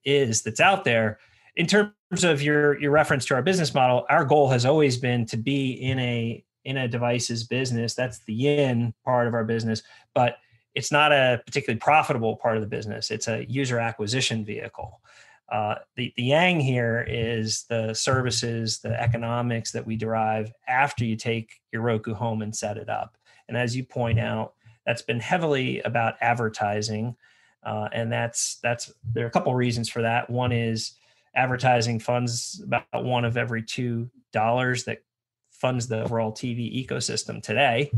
is 0.03 0.41
that's 0.41 0.59
out 0.59 0.83
there. 0.83 1.19
In 1.55 1.67
terms 1.67 2.23
of 2.23 2.41
your 2.41 2.79
your 2.79 2.91
reference 2.91 3.25
to 3.25 3.35
our 3.35 3.41
business 3.41 3.73
model, 3.73 4.05
our 4.09 4.25
goal 4.25 4.49
has 4.49 4.65
always 4.65 4.97
been 4.97 5.25
to 5.27 5.37
be 5.37 5.71
in 5.71 5.99
a 5.99 6.43
in 6.65 6.77
a 6.77 6.87
devices 6.87 7.43
business. 7.43 7.93
That's 7.93 8.19
the 8.25 8.47
in 8.47 8.93
part 9.03 9.27
of 9.27 9.33
our 9.33 9.43
business, 9.43 9.81
but 10.13 10.37
it's 10.75 10.91
not 10.91 11.11
a 11.11 11.41
particularly 11.45 11.79
profitable 11.79 12.35
part 12.37 12.55
of 12.55 12.61
the 12.61 12.67
business. 12.67 13.11
It's 13.11 13.27
a 13.27 13.45
user 13.49 13.79
acquisition 13.79 14.45
vehicle. 14.45 15.01
Uh, 15.49 15.75
the, 15.97 16.13
the 16.15 16.23
yang 16.23 16.61
here 16.61 17.05
is 17.09 17.63
the 17.63 17.93
services, 17.93 18.79
the 18.79 18.99
economics 18.99 19.71
that 19.73 19.85
we 19.85 19.97
derive 19.97 20.53
after 20.67 21.03
you 21.03 21.17
take 21.17 21.59
your 21.73 21.81
Roku 21.81 22.13
home 22.13 22.41
and 22.41 22.55
set 22.55 22.77
it 22.77 22.89
up. 22.89 23.17
And 23.49 23.57
as 23.57 23.75
you 23.75 23.83
point 23.83 24.17
out, 24.17 24.53
that's 24.85 25.01
been 25.01 25.19
heavily 25.19 25.81
about 25.81 26.15
advertising. 26.21 27.17
Uh, 27.63 27.89
and 27.91 28.11
that's 28.11 28.55
that's 28.63 28.91
there 29.13 29.25
are 29.25 29.27
a 29.27 29.31
couple 29.31 29.53
reasons 29.53 29.89
for 29.89 30.01
that. 30.01 30.29
One 30.29 30.53
is 30.53 30.93
advertising 31.35 31.99
funds 31.99 32.61
about 32.63 33.03
one 33.03 33.25
of 33.25 33.37
every 33.37 33.61
two 33.61 34.09
dollars 34.31 34.85
that 34.85 35.03
funds 35.51 35.87
the 35.87 36.01
overall 36.01 36.31
TV 36.31 36.87
ecosystem 36.87 37.43
today 37.43 37.91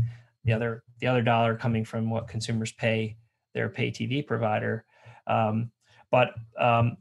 the 0.44 0.52
other 0.52 0.82
the 1.00 1.06
other 1.06 1.22
dollar 1.22 1.56
coming 1.56 1.84
from 1.84 2.10
what 2.10 2.28
consumers 2.28 2.72
pay 2.72 3.16
their 3.54 3.68
pay 3.68 3.90
TV 3.90 4.26
provider. 4.26 4.84
Um, 5.26 5.70
but 6.10 6.34
um, 6.58 6.98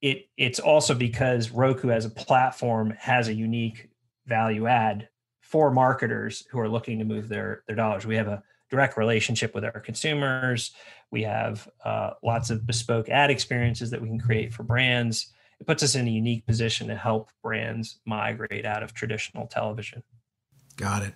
it 0.00 0.28
it's 0.36 0.60
also 0.60 0.94
because 0.94 1.50
Roku 1.50 1.90
as 1.90 2.04
a 2.04 2.10
platform 2.10 2.94
has 2.98 3.28
a 3.28 3.34
unique 3.34 3.90
value 4.26 4.66
add 4.66 5.08
for 5.40 5.70
marketers 5.70 6.44
who 6.50 6.58
are 6.58 6.68
looking 6.68 6.98
to 6.98 7.04
move 7.04 7.28
their 7.28 7.62
their 7.66 7.76
dollars. 7.76 8.06
We 8.06 8.16
have 8.16 8.28
a 8.28 8.42
direct 8.70 8.96
relationship 8.96 9.54
with 9.54 9.64
our 9.64 9.80
consumers. 9.80 10.72
We 11.10 11.22
have 11.22 11.68
uh, 11.84 12.10
lots 12.22 12.50
of 12.50 12.66
bespoke 12.66 13.08
ad 13.08 13.30
experiences 13.30 13.90
that 13.90 14.00
we 14.00 14.08
can 14.08 14.18
create 14.18 14.52
for 14.52 14.64
brands. 14.64 15.32
It 15.60 15.66
puts 15.66 15.82
us 15.82 15.94
in 15.94 16.06
a 16.06 16.10
unique 16.10 16.46
position 16.46 16.88
to 16.88 16.96
help 16.96 17.30
brands 17.42 18.00
migrate 18.04 18.66
out 18.66 18.82
of 18.82 18.92
traditional 18.92 19.46
television. 19.46 20.02
Got 20.76 21.04
it. 21.04 21.14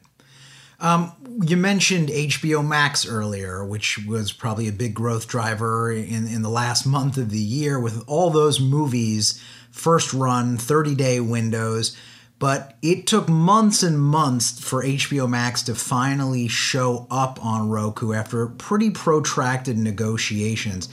Um, 0.81 1.13
you 1.47 1.57
mentioned 1.57 2.09
HBO 2.09 2.67
Max 2.67 3.07
earlier, 3.07 3.65
which 3.65 3.99
was 4.07 4.33
probably 4.33 4.69
a 4.69 4.73
big 4.73 4.95
growth 4.95 5.29
driver 5.29 5.93
in, 5.93 6.27
in 6.27 6.43
the 6.43 6.49
last 6.49 6.87
month 6.87 7.17
of 7.17 7.31
the 7.31 7.39
year 7.39 7.79
with 7.79 8.03
all 8.07 8.31
those 8.31 8.61
movies, 8.61 9.43
first 9.71 10.13
run, 10.13 10.57
30 10.57 10.95
day 10.95 11.21
windows. 11.21 11.97
But 12.39 12.79
it 12.81 13.07
took 13.07 13.29
months 13.29 13.83
and 13.83 14.01
months 14.01 14.59
for 14.59 14.83
HBO 14.83 15.29
Max 15.29 15.63
to 15.65 15.75
finally 15.75 16.49
show 16.49 17.07
up 17.11 17.45
on 17.45 17.69
Roku 17.69 18.15
after 18.15 18.47
pretty 18.47 18.91
protracted 18.91 19.77
negotiations. 19.77 20.89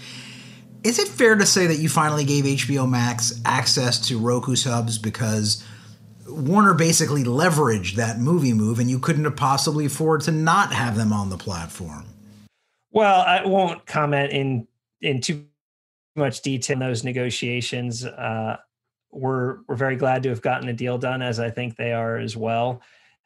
Is 0.83 0.99
it 0.99 1.07
fair 1.07 1.35
to 1.35 1.45
say 1.45 1.67
that 1.67 1.79
you 1.79 1.87
finally 1.87 2.25
gave 2.25 2.43
HBO 2.43 2.87
Max 2.87 3.41
access 3.45 4.07
to 4.09 4.19
Roku 4.19 4.55
subs 4.55 4.97
because 4.97 5.63
Warner 6.27 6.73
basically 6.73 7.23
leveraged 7.23 7.95
that 7.95 8.19
movie 8.19 8.53
move, 8.53 8.79
and 8.79 8.89
you 8.89 8.99
couldn't 8.99 9.23
have 9.25 9.35
possibly 9.35 9.85
afford 9.85 10.21
to 10.21 10.31
not 10.31 10.73
have 10.73 10.95
them 10.95 11.13
on 11.13 11.29
the 11.29 11.37
platform. 11.37 12.05
Well, 12.91 13.21
I 13.21 13.45
won't 13.45 13.85
comment 13.85 14.31
in 14.31 14.67
in 15.01 15.21
too 15.21 15.45
much 16.15 16.41
detail 16.41 16.73
in 16.73 16.79
those 16.79 17.03
negotiations. 17.03 18.05
Uh, 18.05 18.57
we're 19.11 19.59
we're 19.67 19.75
very 19.75 19.95
glad 19.95 20.23
to 20.23 20.29
have 20.29 20.41
gotten 20.41 20.69
a 20.69 20.73
deal 20.73 20.97
done, 20.97 21.21
as 21.21 21.39
I 21.39 21.49
think 21.49 21.75
they 21.75 21.93
are 21.93 22.17
as 22.17 22.35
well. 22.35 22.81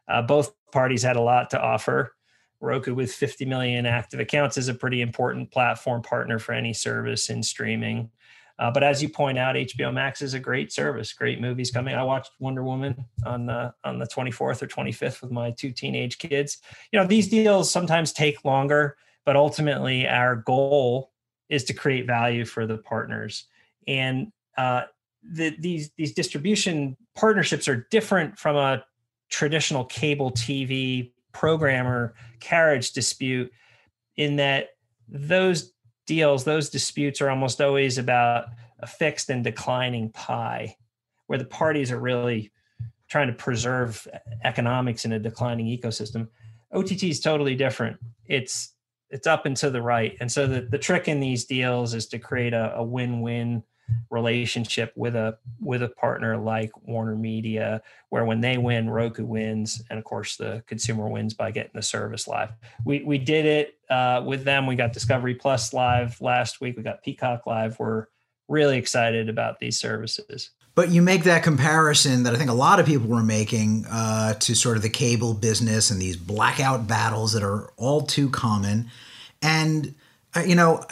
Uh, 0.08 0.22
both 0.22 0.54
parties 0.72 1.04
had 1.04 1.16
a 1.16 1.22
lot 1.22 1.52
to 1.52 1.62
offer. 1.62 2.14
Roku, 2.60 2.94
with 2.94 3.12
50 3.12 3.46
million 3.46 3.86
active 3.88 4.20
accounts, 4.20 4.58
is 4.58 4.68
a 4.68 4.74
pretty 4.74 5.02
important 5.02 5.52
platform 5.52 6.04
partner 6.04 6.38
for 6.38 6.54
any 6.54 6.74
service 6.74 7.30
in 7.30 7.42
streaming. 7.42 8.12
Uh, 8.60 8.72
but 8.72 8.84
as 8.84 9.02
you 9.02 9.10
point 9.10 9.38
out, 9.38 9.56
HBO 9.56 9.94
Max 9.94 10.22
is 10.22 10.34
a 10.34 10.40
great 10.40 10.72
service, 10.72 11.14
great 11.14 11.42
movies 11.42 11.72
coming. 11.72 11.96
I 11.96 12.04
watched 12.04 12.32
Wonder 12.40 12.64
Woman 12.64 13.06
on 13.26 13.46
the 13.46 13.74
on 13.84 14.00
the 14.00 14.06
24th 14.06 14.62
or 14.62 14.68
25th 14.68 15.22
with 15.22 15.32
my 15.32 15.52
two 15.52 15.72
teenage 15.72 16.18
kids. 16.18 16.58
You 16.92 17.00
know, 17.00 17.08
these 17.08 17.28
deals 17.28 17.72
sometimes 17.72 18.14
take 18.14 18.46
longer, 18.46 18.98
but 19.26 19.36
ultimately 19.36 20.08
our 20.08 20.36
goal 20.36 21.12
is 21.50 21.64
to 21.66 21.74
create 21.74 22.08
value 22.08 22.46
for 22.46 22.66
the 22.66 22.78
partners. 22.78 23.46
And 23.88 24.32
uh, 24.58 24.84
the, 25.24 25.56
these 25.60 25.92
these 25.98 26.14
distribution 26.14 26.98
partnerships 27.16 27.68
are 27.68 27.88
different 27.92 28.38
from 28.38 28.56
a 28.56 28.84
traditional 29.30 29.86
cable 29.86 30.32
TV 30.32 31.12
programmer 31.32 32.14
carriage 32.40 32.92
dispute 32.92 33.52
in 34.18 34.36
that 34.36 34.70
those 35.08 35.74
deals, 36.12 36.44
those 36.44 36.70
disputes 36.70 37.22
are 37.22 37.30
almost 37.30 37.62
always 37.62 37.98
about 37.98 38.48
a 38.80 38.88
fixed 38.88 39.30
and 39.30 39.46
declining 39.46 40.10
pie, 40.12 40.76
where 41.28 41.40
the 41.40 41.46
parties 41.46 41.90
are 41.90 42.00
really 42.02 42.52
trying 43.08 43.28
to 43.28 43.34
preserve 43.34 44.06
economics 44.44 45.06
in 45.06 45.14
a 45.14 45.20
declining 45.20 45.68
ecosystem. 45.68 46.28
OTT 46.74 47.04
is 47.04 47.22
totally 47.22 47.56
different. 47.56 47.98
It's 48.26 48.74
it's 49.10 49.26
up 49.26 49.46
and 49.46 49.56
to 49.58 49.70
the 49.70 49.82
right, 49.82 50.18
and 50.20 50.30
so 50.30 50.48
the 50.48 50.62
the 50.62 50.78
trick 50.78 51.08
in 51.08 51.22
these 51.22 51.46
deals 51.46 51.94
is 51.94 52.08
to 52.08 52.20
create 52.20 52.54
a, 52.54 52.76
a 52.76 52.84
win-win 52.84 53.64
relationship 54.10 54.94
with 54.96 55.16
a 55.16 55.38
with 55.60 55.84
a 55.84 55.90
partner 55.90 56.38
like 56.38 56.72
Warner 56.88 57.16
Media, 57.16 57.82
where 58.10 58.26
when 58.26 58.42
they 58.42 58.58
win, 58.58 58.90
Roku 58.90 59.26
wins, 59.26 59.82
and 59.90 59.98
of 59.98 60.06
course 60.06 60.38
the 60.38 60.64
consumer 60.68 61.08
wins 61.08 61.34
by 61.34 61.52
getting 61.52 61.72
the 61.74 61.82
service 61.82 62.28
live. 62.28 62.52
We 62.86 63.04
we 63.04 63.18
did 63.18 63.46
it 63.46 63.76
uh, 63.90 64.24
with 64.26 64.44
them. 64.44 64.68
We 64.68 64.76
got 64.76 64.94
Discovery 64.94 65.36
Plus 65.36 65.74
live 65.74 66.20
last 66.22 66.62
week. 66.62 66.78
We 66.78 66.84
got 66.84 67.04
Peacock 67.04 67.46
live. 67.46 67.80
We're 67.80 68.08
really 68.48 68.78
excited 68.78 69.30
about 69.30 69.60
these 69.60 69.80
services. 69.80 70.52
But 70.74 70.90
you 70.90 71.02
make 71.02 71.24
that 71.26 71.44
comparison 71.44 72.24
that 72.24 72.34
I 72.34 72.38
think 72.38 72.50
a 72.50 72.54
lot 72.54 72.80
of 72.80 72.86
people 72.86 73.08
were 73.08 73.24
making 73.24 73.86
uh, 73.90 74.36
to 74.36 74.56
sort 74.56 74.78
of 74.78 74.84
the 74.84 74.90
cable 74.90 75.34
business 75.34 75.92
and 75.92 76.02
these 76.02 76.16
blackout 76.16 76.88
battles 76.88 77.34
that 77.34 77.44
are 77.44 77.72
all 77.76 78.02
too 78.02 78.30
common. 78.30 78.90
And 79.42 79.96
you 80.46 80.56
know, 80.56 80.84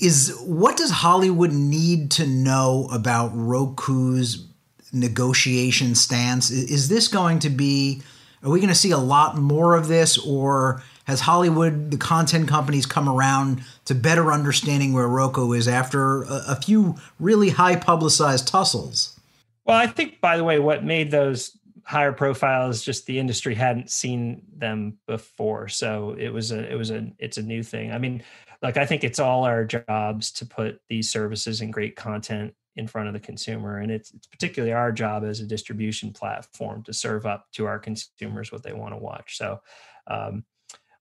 is 0.00 0.36
what 0.44 0.76
does 0.76 0.90
Hollywood 0.90 1.52
need 1.52 2.10
to 2.12 2.26
know 2.26 2.88
about 2.92 3.30
Roku's 3.34 4.46
negotiation 4.92 5.94
stance? 5.94 6.50
Is, 6.50 6.70
is 6.70 6.88
this 6.88 7.08
going 7.08 7.38
to 7.40 7.50
be? 7.50 8.02
Are 8.42 8.50
we 8.50 8.60
going 8.60 8.68
to 8.68 8.74
see 8.74 8.90
a 8.90 8.98
lot 8.98 9.36
more 9.36 9.74
of 9.74 9.88
this, 9.88 10.18
or 10.18 10.82
has 11.04 11.20
Hollywood, 11.20 11.90
the 11.90 11.96
content 11.96 12.48
companies, 12.48 12.84
come 12.84 13.08
around 13.08 13.62
to 13.86 13.94
better 13.94 14.30
understanding 14.30 14.92
where 14.92 15.08
Roku 15.08 15.52
is 15.52 15.66
after 15.66 16.22
a, 16.24 16.42
a 16.48 16.56
few 16.56 16.96
really 17.18 17.50
high 17.50 17.76
publicized 17.76 18.46
tussles? 18.46 19.18
Well, 19.64 19.76
I 19.76 19.86
think, 19.86 20.20
by 20.20 20.36
the 20.36 20.44
way, 20.44 20.58
what 20.58 20.84
made 20.84 21.10
those 21.10 21.56
higher 21.86 22.12
profiles 22.12 22.82
just 22.82 23.06
the 23.06 23.18
industry 23.18 23.54
hadn't 23.54 23.90
seen 23.90 24.42
them 24.56 24.98
before, 25.06 25.68
so 25.68 26.14
it 26.18 26.28
was 26.28 26.52
a 26.52 26.70
it 26.70 26.74
was 26.74 26.90
a 26.90 27.10
it's 27.18 27.38
a 27.38 27.42
new 27.42 27.62
thing. 27.62 27.92
I 27.92 27.98
mean, 27.98 28.22
like 28.62 28.76
I 28.76 28.86
think 28.86 29.04
it's 29.04 29.18
all 29.18 29.44
our 29.44 29.64
jobs 29.64 30.32
to 30.32 30.46
put 30.46 30.80
these 30.88 31.10
services 31.10 31.60
and 31.60 31.72
great 31.72 31.96
content 31.96 32.54
in 32.76 32.86
front 32.86 33.08
of 33.08 33.14
the 33.14 33.20
consumer 33.20 33.78
and 33.78 33.90
it's, 33.90 34.12
it's 34.12 34.26
particularly 34.26 34.72
our 34.72 34.92
job 34.92 35.24
as 35.24 35.40
a 35.40 35.46
distribution 35.46 36.12
platform 36.12 36.82
to 36.82 36.92
serve 36.92 37.24
up 37.24 37.46
to 37.52 37.64
our 37.66 37.78
consumers 37.78 38.52
what 38.52 38.62
they 38.62 38.74
want 38.74 38.92
to 38.92 38.98
watch 38.98 39.38
so 39.38 39.60
um, 40.08 40.44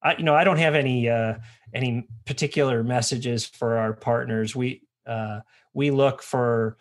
I, 0.05 0.15
you 0.17 0.23
know, 0.23 0.35
I 0.35 0.43
don't 0.43 0.59
have 0.59 0.75
any 0.75 1.09
uh, 1.09 1.35
any 1.73 2.07
particular 2.25 2.83
messages 2.83 3.45
for 3.45 3.77
our 3.77 3.91
partners. 3.91 4.55
We 4.55 4.83
uh, 5.07 5.39
we 5.73 5.89
look 5.89 6.21
for 6.21 6.77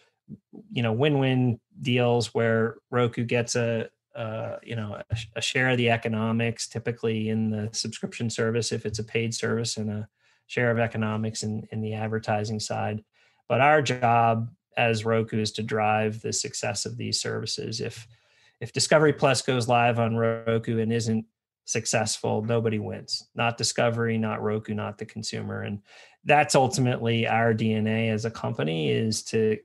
you 0.71 0.83
know 0.83 0.93
win-win 0.93 1.59
deals 1.81 2.35
where 2.35 2.76
Roku 2.90 3.25
gets 3.25 3.57
a 3.57 3.88
uh, 4.14 4.57
you 4.62 4.76
know 4.76 5.00
a, 5.11 5.16
a, 5.37 5.40
share 5.40 5.71
of 5.71 5.78
the 5.78 5.90
economics, 5.90 6.69
typically 6.69 7.31
in 7.31 7.50
the 7.50 7.71
subscription 7.73 8.28
service 8.28 8.73
if 8.73 8.85
it's 8.85 8.99
a 8.99 9.04
paid 9.04 9.35
service, 9.35 9.78
and 9.78 9.90
a 9.90 10.09
share 10.46 10.70
of 10.70 10.78
economics 10.78 11.42
in 11.42 11.80
the 11.80 11.94
advertising 11.94 12.60
side. 12.60 13.02
But 13.48 13.60
our 13.60 13.82
job 13.82 14.50
as 14.76 15.04
Roku 15.04 15.40
is 15.40 15.52
to 15.52 15.62
drive 15.62 16.20
the 16.20 16.32
success 16.32 16.86
of 16.86 16.96
these 16.96 17.20
services. 17.20 17.80
If 17.80 18.06
if 18.60 18.72
Discovery 18.72 19.12
Plus 19.12 19.42
goes 19.42 19.68
live 19.68 19.98
on 19.98 20.16
Roku 20.16 20.78
and 20.78 20.92
isn't 20.92 21.26
successful, 21.64 22.42
nobody 22.42 22.78
wins. 22.78 23.28
Not 23.34 23.58
Discovery, 23.58 24.16
not 24.16 24.42
Roku, 24.42 24.74
not 24.74 24.96
the 24.96 25.04
consumer. 25.04 25.62
And 25.62 25.80
that's 26.24 26.54
ultimately 26.54 27.26
our 27.26 27.52
DNA 27.52 28.10
as 28.10 28.24
a 28.24 28.30
company 28.30 28.90
is 28.90 29.22
to 29.24 29.58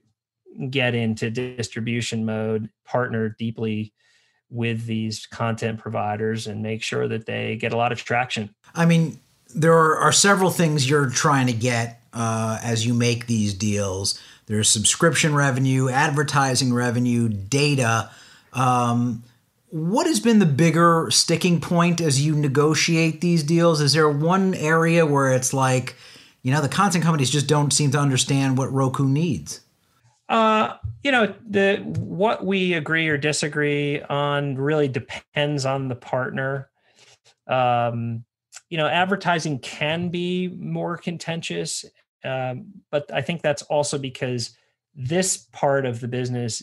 get 0.70 0.94
into 0.94 1.30
distribution 1.30 2.24
mode, 2.24 2.68
partner 2.84 3.34
deeply 3.38 3.94
with 4.50 4.84
these 4.84 5.26
content 5.26 5.78
providers 5.78 6.48
and 6.48 6.62
make 6.62 6.82
sure 6.82 7.06
that 7.06 7.24
they 7.24 7.56
get 7.56 7.72
a 7.72 7.76
lot 7.76 7.92
of 7.92 8.02
traction. 8.02 8.54
I 8.74 8.84
mean, 8.84 9.20
there 9.54 9.74
are, 9.74 9.96
are 9.96 10.12
several 10.12 10.50
things 10.50 10.88
you're 10.88 11.10
trying 11.10 11.46
to 11.46 11.52
get 11.52 12.02
uh, 12.12 12.58
as 12.62 12.86
you 12.86 12.94
make 12.94 13.26
these 13.26 13.54
deals. 13.54 14.20
There's 14.46 14.68
subscription 14.68 15.34
revenue, 15.34 15.88
advertising 15.88 16.72
revenue, 16.74 17.28
data. 17.28 18.10
Um, 18.52 19.22
what 19.68 20.06
has 20.06 20.18
been 20.18 20.40
the 20.40 20.46
bigger 20.46 21.08
sticking 21.10 21.60
point 21.60 22.00
as 22.00 22.24
you 22.24 22.34
negotiate 22.34 23.20
these 23.20 23.44
deals? 23.44 23.80
Is 23.80 23.92
there 23.92 24.10
one 24.10 24.54
area 24.54 25.06
where 25.06 25.32
it's 25.32 25.54
like, 25.54 25.94
you 26.42 26.52
know, 26.52 26.60
the 26.60 26.68
content 26.68 27.04
companies 27.04 27.30
just 27.30 27.46
don't 27.46 27.72
seem 27.72 27.92
to 27.92 27.98
understand 27.98 28.58
what 28.58 28.72
Roku 28.72 29.06
needs? 29.06 29.60
Uh, 30.28 30.76
you 31.02 31.12
know, 31.12 31.34
the 31.48 31.76
what 31.98 32.44
we 32.44 32.74
agree 32.74 33.08
or 33.08 33.16
disagree 33.16 34.00
on 34.02 34.56
really 34.56 34.88
depends 34.88 35.64
on 35.64 35.88
the 35.88 35.96
partner. 35.96 36.68
Um, 37.46 38.24
you 38.70 38.78
know, 38.78 38.86
advertising 38.86 39.58
can 39.58 40.08
be 40.08 40.48
more 40.48 40.96
contentious, 40.96 41.84
um, 42.24 42.66
but 42.90 43.12
I 43.12 43.20
think 43.20 43.42
that's 43.42 43.62
also 43.62 43.98
because 43.98 44.56
this 44.94 45.36
part 45.52 45.84
of 45.84 46.00
the 46.00 46.08
business 46.08 46.62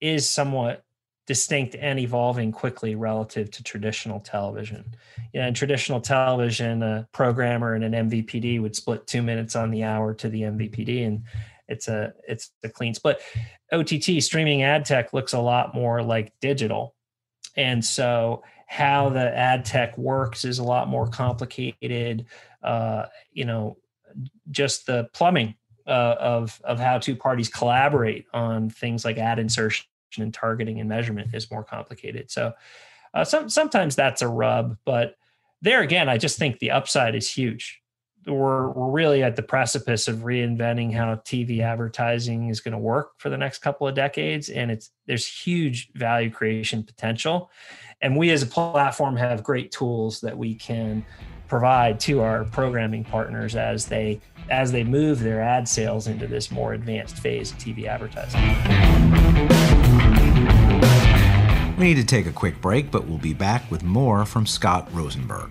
is 0.00 0.28
somewhat 0.28 0.84
distinct 1.26 1.76
and 1.76 2.00
evolving 2.00 2.50
quickly 2.50 2.96
relative 2.96 3.52
to 3.52 3.62
traditional 3.62 4.18
television. 4.18 4.96
You 5.32 5.40
know, 5.40 5.46
in 5.46 5.54
traditional 5.54 6.00
television, 6.00 6.82
a 6.82 7.08
programmer 7.12 7.74
and 7.74 7.84
an 7.84 8.10
MVPD 8.10 8.60
would 8.60 8.74
split 8.74 9.06
two 9.06 9.22
minutes 9.22 9.54
on 9.54 9.70
the 9.70 9.84
hour 9.84 10.12
to 10.14 10.28
the 10.28 10.42
MVPD, 10.42 11.06
and 11.06 11.22
it's 11.68 11.86
a 11.86 12.12
it's 12.26 12.50
a 12.64 12.68
clean 12.68 12.94
split. 12.94 13.22
OTT 13.70 14.20
streaming 14.20 14.62
ad 14.62 14.84
tech 14.84 15.12
looks 15.12 15.32
a 15.32 15.38
lot 15.38 15.72
more 15.74 16.02
like 16.02 16.32
digital, 16.40 16.96
and 17.56 17.84
so 17.84 18.42
how 18.70 19.08
the 19.08 19.36
ad 19.36 19.64
tech 19.64 19.98
works 19.98 20.44
is 20.44 20.60
a 20.60 20.62
lot 20.62 20.86
more 20.86 21.08
complicated. 21.08 22.24
Uh, 22.62 23.06
you 23.32 23.44
know, 23.44 23.76
just 24.52 24.86
the 24.86 25.10
plumbing 25.12 25.56
uh, 25.88 26.14
of 26.20 26.60
of 26.62 26.78
how 26.78 26.96
two 26.96 27.16
parties 27.16 27.48
collaborate 27.48 28.26
on 28.32 28.70
things 28.70 29.04
like 29.04 29.18
ad 29.18 29.40
insertion 29.40 29.86
and 30.18 30.32
targeting 30.32 30.78
and 30.78 30.88
measurement 30.88 31.34
is 31.34 31.50
more 31.50 31.64
complicated. 31.64 32.30
So 32.30 32.52
uh, 33.12 33.24
some, 33.24 33.48
sometimes 33.48 33.96
that's 33.96 34.22
a 34.22 34.28
rub, 34.28 34.76
but 34.84 35.16
there 35.60 35.82
again, 35.82 36.08
I 36.08 36.16
just 36.16 36.38
think 36.38 36.60
the 36.60 36.70
upside 36.70 37.16
is 37.16 37.28
huge. 37.28 37.82
We're, 38.26 38.70
we're 38.70 38.90
really 38.90 39.22
at 39.22 39.36
the 39.36 39.42
precipice 39.42 40.06
of 40.06 40.18
reinventing 40.18 40.92
how 40.92 41.14
TV 41.16 41.60
advertising 41.60 42.50
is 42.50 42.60
going 42.60 42.72
to 42.72 42.78
work 42.78 43.12
for 43.18 43.30
the 43.30 43.38
next 43.38 43.58
couple 43.58 43.88
of 43.88 43.94
decades. 43.94 44.50
And 44.50 44.70
it's, 44.70 44.90
there's 45.06 45.26
huge 45.26 45.90
value 45.94 46.30
creation 46.30 46.82
potential. 46.82 47.50
And 48.02 48.16
we 48.16 48.30
as 48.30 48.42
a 48.42 48.46
platform 48.46 49.16
have 49.16 49.42
great 49.42 49.72
tools 49.72 50.20
that 50.20 50.36
we 50.36 50.54
can 50.54 51.04
provide 51.48 51.98
to 51.98 52.20
our 52.20 52.44
programming 52.44 53.04
partners 53.04 53.56
as 53.56 53.86
they 53.86 54.20
as 54.50 54.72
they 54.72 54.84
move 54.84 55.20
their 55.20 55.40
ad 55.40 55.68
sales 55.68 56.06
into 56.06 56.26
this 56.26 56.50
more 56.50 56.74
advanced 56.74 57.16
phase 57.18 57.52
of 57.52 57.58
TV 57.58 57.86
advertising. 57.86 58.40
We 61.76 61.84
need 61.84 61.96
to 61.96 62.04
take 62.04 62.26
a 62.26 62.32
quick 62.32 62.60
break, 62.60 62.90
but 62.90 63.06
we'll 63.06 63.18
be 63.18 63.34
back 63.34 63.70
with 63.70 63.82
more 63.82 64.24
from 64.24 64.46
Scott 64.46 64.88
Rosenberg. 64.92 65.50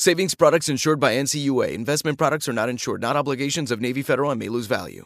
Savings 0.00 0.34
products 0.34 0.70
insured 0.70 0.98
by 0.98 1.12
NCUA. 1.12 1.74
Investment 1.74 2.16
products 2.16 2.48
are 2.48 2.54
not 2.54 2.70
insured, 2.70 3.02
not 3.02 3.16
obligations 3.16 3.70
of 3.70 3.82
Navy 3.82 4.00
Federal 4.00 4.30
and 4.30 4.40
may 4.40 4.48
lose 4.48 4.64
value. 4.64 5.04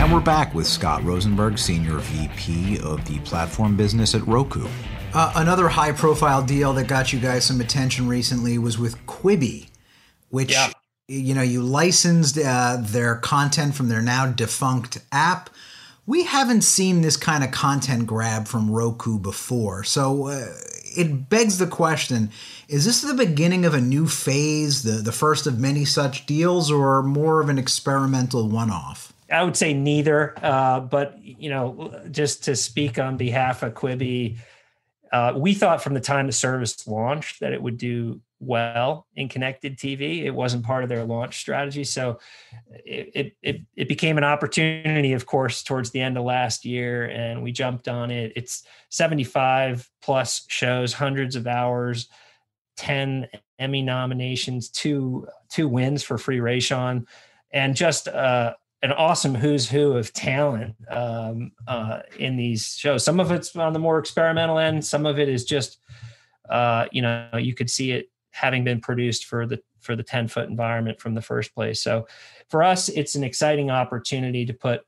And 0.00 0.12
we're 0.12 0.18
back 0.18 0.52
with 0.56 0.66
Scott 0.66 1.04
Rosenberg, 1.04 1.60
Senior 1.60 1.98
VP 1.98 2.80
of 2.80 3.06
the 3.06 3.20
platform 3.20 3.76
business 3.76 4.16
at 4.16 4.26
Roku. 4.26 4.66
Uh, 5.14 5.32
another 5.36 5.68
high 5.68 5.92
profile 5.92 6.42
deal 6.42 6.72
that 6.72 6.88
got 6.88 7.12
you 7.12 7.20
guys 7.20 7.44
some 7.44 7.60
attention 7.60 8.08
recently 8.08 8.58
was 8.58 8.80
with 8.80 8.98
Quibi, 9.06 9.68
which, 10.30 10.50
yeah. 10.50 10.72
you 11.06 11.34
know, 11.34 11.42
you 11.42 11.62
licensed 11.62 12.36
uh, 12.36 12.78
their 12.80 13.14
content 13.14 13.76
from 13.76 13.88
their 13.88 14.02
now 14.02 14.26
defunct 14.26 14.98
app 15.12 15.50
we 16.08 16.24
haven't 16.24 16.62
seen 16.62 17.02
this 17.02 17.18
kind 17.18 17.44
of 17.44 17.50
content 17.50 18.06
grab 18.06 18.48
from 18.48 18.70
Roku 18.70 19.18
before. 19.18 19.84
So 19.84 20.28
uh, 20.28 20.46
it 20.96 21.28
begs 21.28 21.58
the 21.58 21.66
question 21.66 22.30
is 22.66 22.86
this 22.86 23.02
the 23.02 23.12
beginning 23.12 23.66
of 23.66 23.74
a 23.74 23.80
new 23.80 24.08
phase, 24.08 24.82
the, 24.82 25.02
the 25.02 25.12
first 25.12 25.46
of 25.46 25.58
many 25.58 25.84
such 25.84 26.24
deals, 26.24 26.70
or 26.70 27.02
more 27.02 27.42
of 27.42 27.50
an 27.50 27.58
experimental 27.58 28.48
one 28.48 28.70
off? 28.70 29.12
I 29.30 29.42
would 29.42 29.56
say 29.56 29.74
neither. 29.74 30.34
Uh, 30.42 30.80
but, 30.80 31.18
you 31.22 31.50
know, 31.50 31.94
just 32.10 32.44
to 32.44 32.56
speak 32.56 32.98
on 32.98 33.18
behalf 33.18 33.62
of 33.62 33.74
Quibi, 33.74 34.38
uh, 35.12 35.34
we 35.36 35.52
thought 35.52 35.82
from 35.82 35.92
the 35.92 36.00
time 36.00 36.26
the 36.26 36.32
service 36.32 36.86
launched 36.86 37.40
that 37.40 37.52
it 37.52 37.62
would 37.62 37.76
do 37.76 38.20
well 38.40 39.06
in 39.16 39.28
connected 39.28 39.76
TV. 39.76 40.24
It 40.24 40.30
wasn't 40.30 40.64
part 40.64 40.82
of 40.82 40.88
their 40.88 41.04
launch 41.04 41.38
strategy. 41.38 41.84
So 41.84 42.20
it, 42.84 43.36
it, 43.42 43.60
it 43.76 43.88
became 43.88 44.18
an 44.18 44.24
opportunity, 44.24 45.12
of 45.12 45.26
course, 45.26 45.62
towards 45.62 45.90
the 45.90 46.00
end 46.00 46.16
of 46.16 46.24
last 46.24 46.64
year, 46.64 47.06
and 47.06 47.42
we 47.42 47.52
jumped 47.52 47.88
on 47.88 48.10
it. 48.10 48.32
It's 48.36 48.64
75 48.90 49.88
plus 50.02 50.44
shows, 50.48 50.92
hundreds 50.92 51.36
of 51.36 51.46
hours, 51.46 52.08
10 52.76 53.28
Emmy 53.58 53.82
nominations, 53.82 54.68
two 54.68 55.26
two 55.50 55.68
wins 55.68 56.02
for 56.02 56.16
Free 56.16 56.38
Rayshawn, 56.38 57.06
and 57.50 57.74
just 57.74 58.06
uh, 58.06 58.54
an 58.82 58.92
awesome 58.92 59.34
who's 59.34 59.68
who 59.68 59.96
of 59.96 60.12
talent 60.12 60.76
um, 60.88 61.52
uh, 61.66 62.00
in 62.18 62.36
these 62.36 62.76
shows. 62.76 63.04
Some 63.04 63.18
of 63.18 63.32
it's 63.32 63.54
on 63.56 63.72
the 63.72 63.78
more 63.78 63.98
experimental 63.98 64.58
end. 64.58 64.84
Some 64.84 65.06
of 65.06 65.18
it 65.18 65.28
is 65.28 65.44
just, 65.44 65.78
uh, 66.48 66.86
you 66.92 67.02
know, 67.02 67.30
you 67.36 67.54
could 67.54 67.70
see 67.70 67.92
it 67.92 68.10
having 68.30 68.64
been 68.64 68.80
produced 68.80 69.24
for 69.24 69.46
the 69.46 69.60
for 69.80 69.94
the 69.96 70.02
10 70.02 70.28
foot 70.28 70.48
environment 70.48 71.00
from 71.00 71.14
the 71.14 71.22
first 71.22 71.54
place. 71.54 71.80
So 71.80 72.06
for 72.48 72.62
us, 72.62 72.88
it's 72.88 73.14
an 73.14 73.24
exciting 73.24 73.70
opportunity 73.70 74.44
to 74.46 74.52
put 74.52 74.82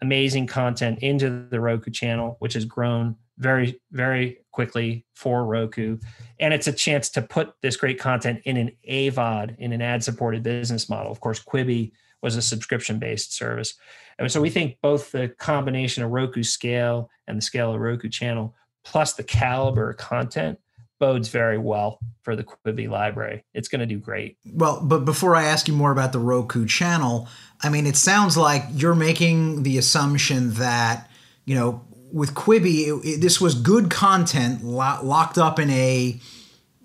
amazing 0.00 0.46
content 0.46 0.98
into 1.00 1.46
the 1.48 1.60
Roku 1.60 1.90
channel, 1.90 2.36
which 2.40 2.54
has 2.54 2.64
grown 2.64 3.16
very, 3.38 3.80
very 3.90 4.38
quickly 4.52 5.04
for 5.14 5.44
Roku. 5.44 5.98
And 6.38 6.54
it's 6.54 6.66
a 6.66 6.72
chance 6.72 7.08
to 7.10 7.22
put 7.22 7.54
this 7.62 7.76
great 7.76 7.98
content 7.98 8.42
in 8.44 8.56
an 8.56 8.70
AVOD, 8.88 9.58
in 9.58 9.72
an 9.72 9.82
ad 9.82 10.04
supported 10.04 10.42
business 10.42 10.88
model. 10.88 11.10
Of 11.10 11.20
course, 11.20 11.42
Quibi 11.42 11.92
was 12.22 12.36
a 12.36 12.42
subscription 12.42 12.98
based 12.98 13.34
service. 13.34 13.74
And 14.18 14.30
so 14.30 14.40
we 14.40 14.50
think 14.50 14.76
both 14.80 15.10
the 15.10 15.28
combination 15.28 16.04
of 16.04 16.10
Roku 16.10 16.42
scale 16.42 17.10
and 17.26 17.36
the 17.36 17.42
scale 17.42 17.74
of 17.74 17.80
Roku 17.80 18.08
channel, 18.08 18.54
plus 18.84 19.14
the 19.14 19.24
caliber 19.24 19.92
content, 19.94 20.58
bodes 20.98 21.28
very 21.28 21.58
well 21.58 21.98
for 22.22 22.36
the 22.36 22.44
Quibi 22.44 22.88
library. 22.88 23.44
It's 23.52 23.68
going 23.68 23.80
to 23.80 23.86
do 23.86 23.98
great. 23.98 24.36
Well, 24.52 24.80
but 24.82 25.04
before 25.04 25.36
I 25.36 25.44
ask 25.44 25.68
you 25.68 25.74
more 25.74 25.92
about 25.92 26.12
the 26.12 26.18
Roku 26.18 26.66
channel, 26.66 27.28
I 27.62 27.68
mean, 27.68 27.86
it 27.86 27.96
sounds 27.96 28.36
like 28.36 28.64
you're 28.72 28.94
making 28.94 29.62
the 29.62 29.78
assumption 29.78 30.54
that, 30.54 31.10
you 31.44 31.54
know, 31.54 31.82
with 32.12 32.34
Quibi, 32.34 32.86
it, 32.86 33.08
it, 33.08 33.20
this 33.20 33.40
was 33.40 33.54
good 33.54 33.90
content 33.90 34.64
lo- 34.64 35.00
locked 35.02 35.36
up 35.36 35.58
in 35.58 35.68
a 35.70 36.20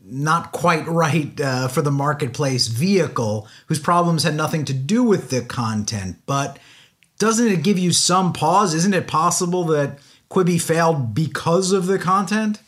not 0.04 0.52
quite 0.52 0.88
right 0.88 1.40
uh, 1.40 1.68
for 1.68 1.82
the 1.82 1.92
marketplace 1.92 2.68
vehicle 2.68 3.48
whose 3.68 3.80
problems 3.80 4.24
had 4.24 4.34
nothing 4.36 4.66
to 4.66 4.74
do 4.74 5.04
with 5.04 5.30
the 5.30 5.42
content. 5.42 6.18
But 6.26 6.58
doesn't 7.20 7.48
it 7.48 7.64
give 7.64 7.78
you 7.78 7.94
some 7.94 8.34
pause? 8.34 8.74
Isn't 8.74 8.96
it 8.96 9.08
possible 9.08 9.66
that 9.66 10.00
Quibi 10.32 10.60
failed 10.60 11.14
because 11.14 11.72
of 11.72 11.86
the 11.86 12.00
content? 12.00 12.60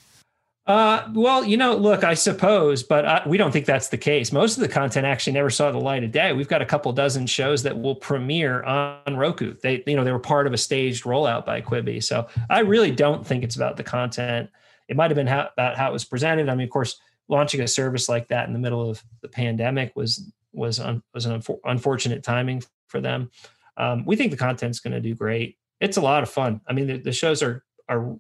Uh, 0.67 1.09
well, 1.13 1.43
you 1.43 1.57
know, 1.57 1.75
look, 1.75 2.03
I 2.03 2.13
suppose, 2.13 2.83
but 2.83 3.05
I, 3.05 3.23
we 3.27 3.37
don't 3.37 3.51
think 3.51 3.65
that's 3.65 3.89
the 3.89 3.97
case. 3.97 4.31
Most 4.31 4.57
of 4.57 4.61
the 4.61 4.69
content 4.69 5.07
actually 5.07 5.33
never 5.33 5.49
saw 5.49 5.71
the 5.71 5.79
light 5.79 6.03
of 6.03 6.11
day. 6.11 6.33
We've 6.33 6.47
got 6.47 6.61
a 6.61 6.65
couple 6.65 6.93
dozen 6.93 7.25
shows 7.25 7.63
that 7.63 7.79
will 7.79 7.95
premiere 7.95 8.61
on 8.63 9.17
Roku. 9.17 9.55
They, 9.55 9.83
you 9.87 9.95
know, 9.95 10.03
they 10.03 10.11
were 10.11 10.19
part 10.19 10.45
of 10.45 10.53
a 10.53 10.57
staged 10.57 11.03
rollout 11.03 11.45
by 11.45 11.61
Quibi. 11.61 12.03
So 12.03 12.27
I 12.49 12.59
really 12.59 12.91
don't 12.91 13.25
think 13.25 13.43
it's 13.43 13.55
about 13.55 13.75
the 13.75 13.83
content. 13.83 14.51
It 14.87 14.95
might 14.95 15.09
have 15.09 15.15
been 15.15 15.27
how, 15.27 15.49
about 15.53 15.77
how 15.77 15.89
it 15.89 15.93
was 15.93 16.05
presented. 16.05 16.47
I 16.47 16.53
mean, 16.53 16.65
of 16.65 16.69
course, 16.69 16.99
launching 17.27 17.61
a 17.61 17.67
service 17.67 18.07
like 18.07 18.27
that 18.27 18.45
in 18.47 18.53
the 18.53 18.59
middle 18.59 18.87
of 18.87 19.03
the 19.21 19.29
pandemic 19.29 19.93
was 19.95 20.31
was 20.53 20.79
un, 20.79 21.01
was 21.13 21.25
an 21.25 21.39
unfor- 21.39 21.59
unfortunate 21.63 22.23
timing 22.23 22.61
for 22.87 23.01
them. 23.01 23.31
Um, 23.77 24.05
we 24.05 24.15
think 24.15 24.31
the 24.31 24.37
content's 24.37 24.81
going 24.81 24.93
to 24.93 24.99
do 24.99 25.15
great. 25.15 25.57
It's 25.79 25.97
a 25.97 26.01
lot 26.01 26.23
of 26.23 26.29
fun. 26.29 26.61
I 26.67 26.73
mean, 26.73 26.87
the, 26.87 26.97
the 26.97 27.13
shows 27.13 27.41
are 27.41 27.63
are 27.89 28.17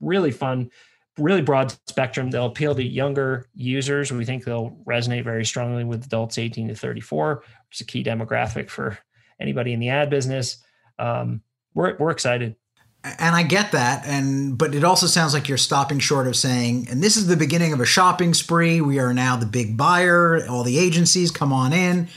really 0.00 0.30
fun, 0.30 0.70
really 1.18 1.42
broad 1.42 1.74
spectrum. 1.86 2.30
They'll 2.30 2.46
appeal 2.46 2.74
to 2.74 2.82
younger 2.82 3.48
users. 3.54 4.10
We 4.12 4.24
think 4.24 4.44
they'll 4.44 4.76
resonate 4.86 5.24
very 5.24 5.44
strongly 5.44 5.84
with 5.84 6.06
adults 6.06 6.38
18 6.38 6.68
to 6.68 6.74
34, 6.74 7.42
which 7.68 7.76
is 7.76 7.80
a 7.80 7.84
key 7.84 8.02
demographic 8.02 8.70
for 8.70 8.98
anybody 9.40 9.72
in 9.72 9.80
the 9.80 9.90
ad 9.90 10.10
business. 10.10 10.62
Um, 10.98 11.42
we're 11.74 11.96
we're 11.98 12.10
excited 12.10 12.56
and 13.04 13.34
I 13.34 13.42
get 13.42 13.72
that, 13.72 14.06
and 14.06 14.56
but 14.56 14.74
it 14.74 14.84
also 14.84 15.06
sounds 15.06 15.34
like 15.34 15.48
you're 15.48 15.58
stopping 15.58 15.98
short 15.98 16.28
of 16.28 16.36
saying, 16.36 16.86
and 16.88 17.02
this 17.02 17.16
is 17.16 17.26
the 17.26 17.36
beginning 17.36 17.72
of 17.72 17.80
a 17.80 17.86
shopping 17.86 18.32
spree. 18.32 18.80
We 18.80 19.00
are 19.00 19.12
now 19.12 19.36
the 19.36 19.46
big 19.46 19.76
buyer. 19.76 20.46
All 20.46 20.62
the 20.62 20.78
agencies 20.78 21.30
come 21.32 21.52
on 21.52 21.72
in. 21.72 22.08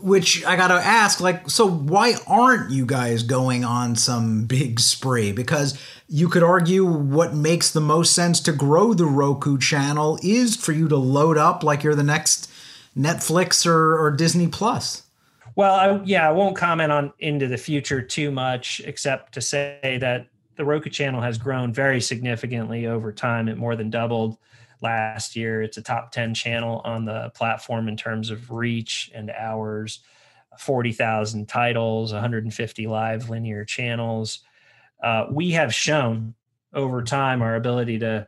Which 0.00 0.44
I 0.44 0.54
gotta 0.56 0.74
ask, 0.74 1.20
like, 1.20 1.50
so 1.50 1.68
why 1.68 2.14
aren't 2.26 2.70
you 2.70 2.86
guys 2.86 3.22
going 3.22 3.64
on 3.64 3.96
some 3.96 4.44
big 4.44 4.78
spree? 4.78 5.32
Because 5.32 5.78
you 6.08 6.28
could 6.28 6.42
argue 6.42 6.84
what 6.84 7.34
makes 7.34 7.70
the 7.70 7.80
most 7.80 8.14
sense 8.14 8.40
to 8.40 8.52
grow 8.52 8.94
the 8.94 9.06
Roku 9.06 9.58
channel 9.58 10.18
is 10.22 10.56
for 10.56 10.72
you 10.72 10.88
to 10.88 10.96
load 10.96 11.36
up 11.36 11.62
like 11.62 11.82
you're 11.82 11.94
the 11.94 12.02
next 12.02 12.50
Netflix 12.96 13.66
or, 13.66 13.98
or 13.98 14.10
Disney 14.10 14.46
Plus. 14.46 15.02
Well, 15.56 15.74
I, 15.74 16.00
yeah, 16.04 16.28
I 16.28 16.32
won't 16.32 16.56
comment 16.56 16.92
on 16.92 17.12
into 17.18 17.48
the 17.48 17.56
future 17.56 18.00
too 18.00 18.30
much, 18.30 18.80
except 18.84 19.34
to 19.34 19.40
say 19.40 19.98
that 20.00 20.28
the 20.54 20.64
Roku 20.64 20.90
channel 20.90 21.20
has 21.20 21.38
grown 21.38 21.72
very 21.72 22.00
significantly 22.00 22.86
over 22.86 23.12
time. 23.12 23.48
It 23.48 23.58
more 23.58 23.74
than 23.74 23.90
doubled 23.90 24.38
last 24.80 25.36
year. 25.36 25.62
It's 25.62 25.76
a 25.76 25.82
top 25.82 26.12
10 26.12 26.34
channel 26.34 26.80
on 26.84 27.04
the 27.04 27.30
platform 27.34 27.88
in 27.88 27.96
terms 27.96 28.30
of 28.30 28.50
reach 28.50 29.10
and 29.14 29.30
hours, 29.30 30.00
40,000 30.58 31.48
titles, 31.48 32.12
150 32.12 32.86
live 32.86 33.30
linear 33.30 33.64
channels. 33.64 34.40
Uh, 35.02 35.26
we 35.30 35.52
have 35.52 35.74
shown 35.74 36.34
over 36.74 37.02
time 37.02 37.42
our 37.42 37.56
ability 37.56 37.98
to 38.00 38.26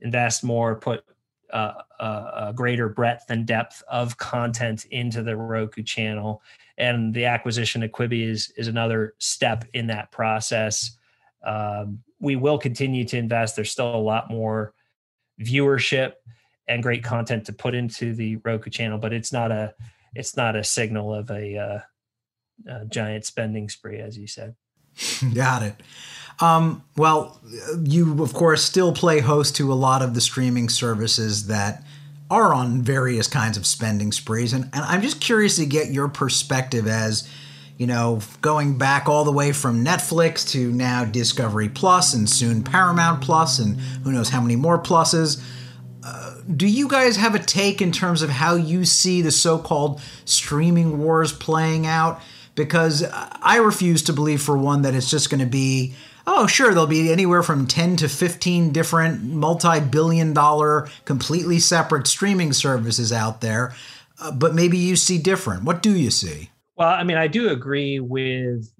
invest 0.00 0.42
more, 0.42 0.76
put 0.76 1.04
uh, 1.52 1.74
a, 1.98 2.04
a, 2.04 2.52
greater 2.54 2.88
breadth 2.88 3.24
and 3.28 3.46
depth 3.46 3.82
of 3.88 4.16
content 4.16 4.84
into 4.86 5.22
the 5.22 5.36
Roku 5.36 5.82
channel. 5.82 6.42
And 6.78 7.12
the 7.12 7.24
acquisition 7.24 7.82
of 7.82 7.90
Quibi 7.90 8.28
is, 8.28 8.52
is 8.56 8.68
another 8.68 9.14
step 9.18 9.64
in 9.74 9.88
that 9.88 10.12
process. 10.12 10.96
Um, 11.44 12.02
we 12.20 12.36
will 12.36 12.58
continue 12.58 13.04
to 13.06 13.16
invest. 13.16 13.56
There's 13.56 13.72
still 13.72 13.94
a 13.94 13.96
lot 13.96 14.30
more 14.30 14.74
viewership 15.40 16.12
and 16.68 16.82
great 16.82 17.02
content 17.02 17.46
to 17.46 17.52
put 17.52 17.74
into 17.74 18.14
the 18.14 18.36
Roku 18.36 18.70
channel, 18.70 18.98
but 18.98 19.12
it's 19.12 19.32
not 19.32 19.50
a 19.50 19.74
it's 20.14 20.36
not 20.36 20.56
a 20.56 20.64
signal 20.64 21.14
of 21.14 21.30
a, 21.30 21.56
uh, 21.56 21.78
a 22.66 22.84
giant 22.86 23.24
spending 23.24 23.68
spree, 23.68 24.00
as 24.00 24.18
you 24.18 24.26
said. 24.26 24.56
Got 25.34 25.62
it. 25.62 25.76
Um, 26.40 26.84
well, 26.96 27.40
you 27.84 28.22
of 28.22 28.32
course 28.32 28.62
still 28.62 28.92
play 28.92 29.20
host 29.20 29.56
to 29.56 29.72
a 29.72 29.74
lot 29.74 30.02
of 30.02 30.14
the 30.14 30.20
streaming 30.20 30.68
services 30.68 31.46
that 31.46 31.84
are 32.30 32.54
on 32.54 32.82
various 32.82 33.26
kinds 33.26 33.56
of 33.56 33.66
spending 33.66 34.12
sprees, 34.12 34.52
and, 34.52 34.64
and 34.72 34.84
I'm 34.84 35.02
just 35.02 35.20
curious 35.20 35.56
to 35.56 35.66
get 35.66 35.90
your 35.90 36.08
perspective 36.08 36.86
as 36.86 37.28
you 37.80 37.86
know, 37.86 38.20
going 38.42 38.76
back 38.76 39.08
all 39.08 39.24
the 39.24 39.32
way 39.32 39.52
from 39.52 39.82
Netflix 39.82 40.46
to 40.50 40.70
now 40.70 41.06
Discovery 41.06 41.70
Plus 41.70 42.12
and 42.12 42.28
soon 42.28 42.62
Paramount 42.62 43.22
Plus, 43.22 43.58
and 43.58 43.80
who 44.04 44.12
knows 44.12 44.28
how 44.28 44.42
many 44.42 44.54
more 44.54 44.78
pluses. 44.78 45.42
Uh, 46.04 46.34
do 46.54 46.66
you 46.66 46.88
guys 46.88 47.16
have 47.16 47.34
a 47.34 47.38
take 47.38 47.80
in 47.80 47.90
terms 47.90 48.20
of 48.20 48.28
how 48.28 48.54
you 48.54 48.84
see 48.84 49.22
the 49.22 49.30
so-called 49.30 49.98
streaming 50.26 50.98
wars 50.98 51.32
playing 51.32 51.86
out? 51.86 52.20
Because 52.54 53.02
I 53.02 53.56
refuse 53.56 54.02
to 54.02 54.12
believe, 54.12 54.42
for 54.42 54.58
one, 54.58 54.82
that 54.82 54.94
it's 54.94 55.08
just 55.08 55.30
going 55.30 55.40
to 55.40 55.46
be 55.46 55.94
oh, 56.26 56.46
sure, 56.46 56.68
there'll 56.74 56.86
be 56.86 57.10
anywhere 57.10 57.42
from 57.42 57.66
10 57.66 57.96
to 57.96 58.10
15 58.10 58.72
different 58.72 59.24
multi 59.24 59.80
billion 59.80 60.34
dollar, 60.34 60.86
completely 61.06 61.58
separate 61.58 62.06
streaming 62.06 62.52
services 62.52 63.10
out 63.10 63.40
there. 63.40 63.74
Uh, 64.20 64.30
but 64.30 64.54
maybe 64.54 64.76
you 64.76 64.96
see 64.96 65.16
different. 65.16 65.64
What 65.64 65.82
do 65.82 65.96
you 65.96 66.10
see? 66.10 66.49
Well, 66.80 66.88
I 66.88 67.04
mean, 67.04 67.18
I 67.18 67.26
do 67.26 67.50
agree 67.50 68.00
with 68.00 68.72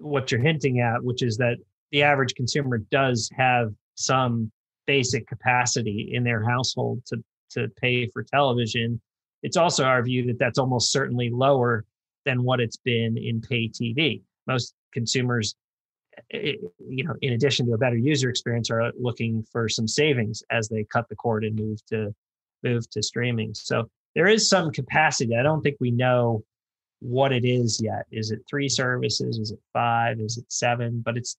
what 0.00 0.32
you're 0.32 0.40
hinting 0.40 0.80
at, 0.80 1.04
which 1.04 1.22
is 1.22 1.36
that 1.36 1.58
the 1.90 2.02
average 2.02 2.34
consumer 2.34 2.78
does 2.78 3.28
have 3.36 3.74
some 3.94 4.50
basic 4.86 5.26
capacity 5.26 6.12
in 6.14 6.24
their 6.24 6.42
household 6.42 7.02
to 7.08 7.22
to 7.50 7.68
pay 7.78 8.06
for 8.06 8.22
television. 8.22 8.98
It's 9.42 9.58
also 9.58 9.84
our 9.84 10.02
view 10.02 10.24
that 10.28 10.38
that's 10.38 10.58
almost 10.58 10.92
certainly 10.92 11.28
lower 11.28 11.84
than 12.24 12.42
what 12.42 12.58
it's 12.58 12.78
been 12.78 13.18
in 13.18 13.42
pay 13.42 13.68
TV. 13.68 14.22
Most 14.46 14.72
consumers, 14.94 15.54
eh, 16.32 16.54
you 16.88 17.04
know, 17.04 17.16
in 17.20 17.34
addition 17.34 17.66
to 17.66 17.74
a 17.74 17.78
better 17.78 17.98
user 17.98 18.30
experience, 18.30 18.70
are 18.70 18.92
looking 18.98 19.44
for 19.52 19.68
some 19.68 19.86
savings 19.86 20.42
as 20.50 20.70
they 20.70 20.84
cut 20.84 21.06
the 21.10 21.16
cord 21.16 21.44
and 21.44 21.54
move 21.56 21.84
to 21.90 22.14
move 22.62 22.88
to 22.92 23.02
streaming. 23.02 23.52
So 23.52 23.90
there 24.14 24.26
is 24.26 24.48
some 24.48 24.72
capacity. 24.72 25.36
I 25.36 25.42
don't 25.42 25.60
think 25.60 25.76
we 25.80 25.90
know 25.90 26.44
what 27.02 27.32
it 27.32 27.44
is 27.44 27.80
yet. 27.82 28.06
Is 28.10 28.30
it 28.30 28.40
three 28.48 28.68
services? 28.68 29.38
Is 29.38 29.50
it 29.50 29.58
five? 29.72 30.20
Is 30.20 30.38
it 30.38 30.44
seven? 30.48 31.02
But 31.04 31.16
it's 31.16 31.36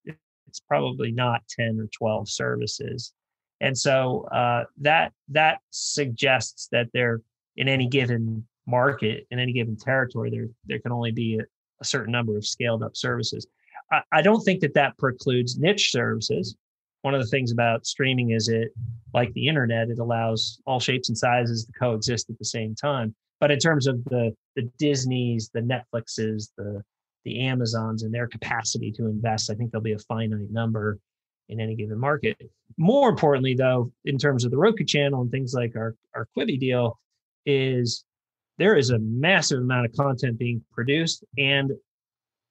it's 0.47 0.59
probably 0.59 1.11
not 1.11 1.41
10 1.49 1.79
or 1.79 1.87
12 1.87 2.29
services. 2.29 3.13
And 3.61 3.75
so 3.75 4.27
uh, 4.31 4.65
that 4.81 5.13
that 5.29 5.59
suggests 5.69 6.67
that 6.71 6.89
there 6.93 7.21
in 7.55 7.67
any 7.67 7.87
given 7.87 8.45
market, 8.67 9.25
in 9.31 9.39
any 9.39 9.53
given 9.53 9.77
territory, 9.77 10.29
there 10.29 10.47
there 10.65 10.79
can 10.79 10.91
only 10.91 11.11
be 11.11 11.39
a, 11.39 11.43
a 11.81 11.85
certain 11.85 12.11
number 12.11 12.37
of 12.37 12.45
scaled 12.45 12.83
up 12.83 12.95
services. 12.97 13.47
I, 13.91 14.01
I 14.11 14.21
don't 14.21 14.41
think 14.41 14.59
that 14.61 14.73
that 14.73 14.97
precludes 14.97 15.57
niche 15.57 15.91
services. 15.91 16.55
One 17.03 17.13
of 17.13 17.21
the 17.21 17.27
things 17.27 17.51
about 17.51 17.85
streaming 17.85 18.31
is 18.31 18.47
it, 18.47 18.71
like 19.13 19.33
the 19.33 19.47
internet, 19.47 19.89
it 19.89 19.99
allows 19.99 20.61
all 20.65 20.79
shapes 20.79 21.09
and 21.09 21.17
sizes 21.17 21.65
to 21.65 21.71
coexist 21.73 22.29
at 22.29 22.39
the 22.39 22.45
same 22.45 22.75
time. 22.75 23.13
But 23.43 23.51
in 23.51 23.59
terms 23.59 23.87
of 23.87 24.01
the 24.05 24.33
the 24.55 24.69
Disneys, 24.79 25.49
the 25.53 25.59
Netflixes, 25.59 26.51
the 26.57 26.81
the 27.25 27.41
Amazons 27.41 28.03
and 28.03 28.13
their 28.13 28.25
capacity 28.25 28.89
to 28.93 29.07
invest. 29.07 29.51
I 29.51 29.53
think 29.53 29.69
there'll 29.69 29.83
be 29.83 29.91
a 29.91 29.99
finite 29.99 30.49
number 30.49 30.97
in 31.49 31.59
any 31.59 31.75
given 31.75 31.99
market. 31.99 32.37
More 32.77 33.09
importantly, 33.09 33.53
though, 33.53 33.91
in 34.05 34.17
terms 34.17 34.45
of 34.45 34.51
the 34.51 34.55
Roku 34.55 34.85
channel 34.85 35.21
and 35.21 35.29
things 35.29 35.53
like 35.53 35.75
our, 35.75 35.93
our 36.15 36.25
Quibi 36.33 36.57
deal, 36.57 36.97
is 37.45 38.05
there 38.59 38.77
is 38.77 38.91
a 38.91 38.99
massive 38.99 39.59
amount 39.59 39.87
of 39.87 39.93
content 39.93 40.37
being 40.37 40.63
produced 40.71 41.25
and 41.37 41.73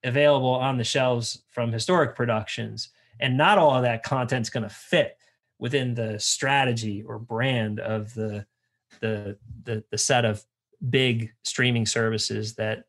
available 0.05 0.51
on 0.51 0.77
the 0.77 0.85
shelves 0.85 1.43
from 1.49 1.73
historic 1.73 2.15
productions. 2.15 2.91
And 3.19 3.39
not 3.39 3.57
all 3.57 3.75
of 3.75 3.85
that 3.85 4.03
content's 4.03 4.51
going 4.51 4.65
to 4.65 4.75
fit 4.75 5.17
within 5.59 5.95
the 5.95 6.19
strategy 6.19 7.03
or 7.03 7.19
brand 7.19 7.81
of 7.81 8.13
the, 8.13 8.45
the 9.01 9.39
the 9.65 9.83
the 9.91 9.97
set 9.97 10.27
of 10.27 10.45
big 10.91 11.33
streaming 11.45 11.87
services 11.87 12.55
that 12.55 12.85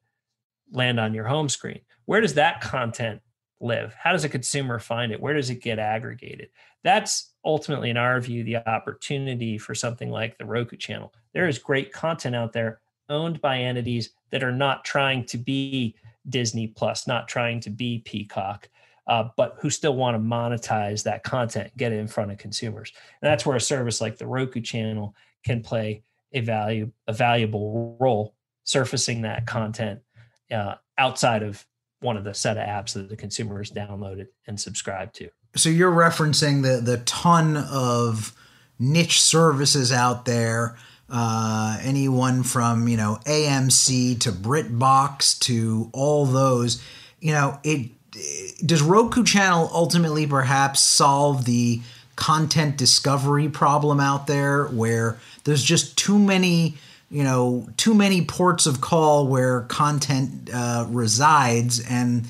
land 0.72 1.00
on 1.00 1.14
your 1.14 1.26
home 1.26 1.50
screen. 1.50 1.82
Where 2.06 2.22
does 2.22 2.34
that 2.36 2.62
content 2.62 3.22
live? 3.60 3.94
How 3.94 4.12
does 4.12 4.24
a 4.24 4.30
consumer 4.30 4.80
find 4.80 5.12
it? 5.12 5.22
Where 5.22 5.34
does 5.34 5.50
it 5.50 5.62
get 5.62 5.80
aggregated? 5.80 6.50
That's 6.84 7.34
ultimately, 7.46 7.90
in 7.90 7.98
our 7.98 8.20
view, 8.20 8.44
the 8.44 8.58
opportunity 8.68 9.58
for 9.58 9.76
something 9.76 10.10
like 10.10 10.38
the 10.38 10.46
Roku 10.46 10.76
channel. 10.76 11.14
There 11.34 11.48
is 11.48 11.60
great 11.60 11.94
content 11.94 12.36
out 12.36 12.54
there 12.54 12.82
owned 13.10 13.40
by 13.42 13.60
entities 13.60 14.12
that 14.32 14.44
are 14.44 14.52
not 14.52 14.84
trying 14.84 15.26
to 15.28 15.38
be 15.38 15.96
Disney 16.28 16.68
Plus, 16.68 17.08
not 17.08 17.28
trying 17.28 17.60
to 17.62 17.70
be 17.70 18.00
Peacock, 18.00 18.70
uh, 19.08 19.30
but 19.36 19.58
who 19.60 19.70
still 19.70 19.96
want 19.96 20.16
to 20.16 20.20
monetize 20.20 21.04
that 21.04 21.24
content, 21.24 21.76
get 21.78 21.92
it 21.92 22.00
in 22.00 22.08
front 22.08 22.32
of 22.32 22.38
consumers. 22.38 22.92
And 23.22 23.30
that's 23.30 23.46
where 23.46 23.58
a 23.58 23.62
service 23.62 24.02
like 24.02 24.18
the 24.18 24.28
Roku 24.28 24.62
channel 24.62 25.16
can 25.44 25.62
play 25.62 26.04
a 26.34 26.42
value, 26.42 26.92
a 27.08 27.14
valuable 27.14 27.98
role, 28.00 28.36
surfacing 28.64 29.22
that 29.22 29.46
content 29.46 30.02
uh, 30.52 30.76
outside 30.98 31.44
of 31.44 31.66
one 32.00 32.18
of 32.18 32.24
the 32.24 32.34
set 32.34 32.58
of 32.58 32.68
apps 32.68 32.94
that 32.94 33.10
the 33.10 33.16
consumers 33.16 33.72
downloaded 33.72 34.28
and 34.48 34.60
subscribed 34.60 35.16
to. 35.16 35.30
So 35.56 35.70
you're 35.70 35.92
referencing 35.92 36.64
the 36.64 36.82
the 36.82 36.98
ton 37.06 37.58
of 37.58 38.34
niche 38.80 39.22
services 39.22 39.92
out 39.92 40.26
there. 40.26 40.78
Uh, 41.10 41.78
anyone 41.84 42.44
from 42.44 42.88
you 42.88 42.98
know 42.98 43.20
AMC 43.26 44.20
to 44.22 44.32
BritBox 44.32 45.40
to 45.40 45.90
all 45.94 46.26
those. 46.26 46.82
You 47.20 47.32
know, 47.34 47.60
it 47.64 47.92
does 48.66 48.82
Roku 48.82 49.24
Channel 49.24 49.70
ultimately 49.74 50.28
perhaps 50.28 50.82
solve 50.82 51.46
the 51.46 51.82
content 52.16 52.78
discovery 52.78 53.50
problem 53.50 54.00
out 54.00 54.28
there 54.28 54.66
where 54.68 55.18
there's 55.44 55.64
just 55.64 55.98
too 55.98 56.18
many 56.20 56.76
you 57.10 57.24
know 57.24 57.68
too 57.78 57.94
many 57.94 58.24
ports 58.24 58.66
of 58.66 58.82
call 58.82 59.28
where 59.28 59.62
content 59.62 60.50
uh, 60.54 60.86
resides 60.90 61.80
and 61.90 62.28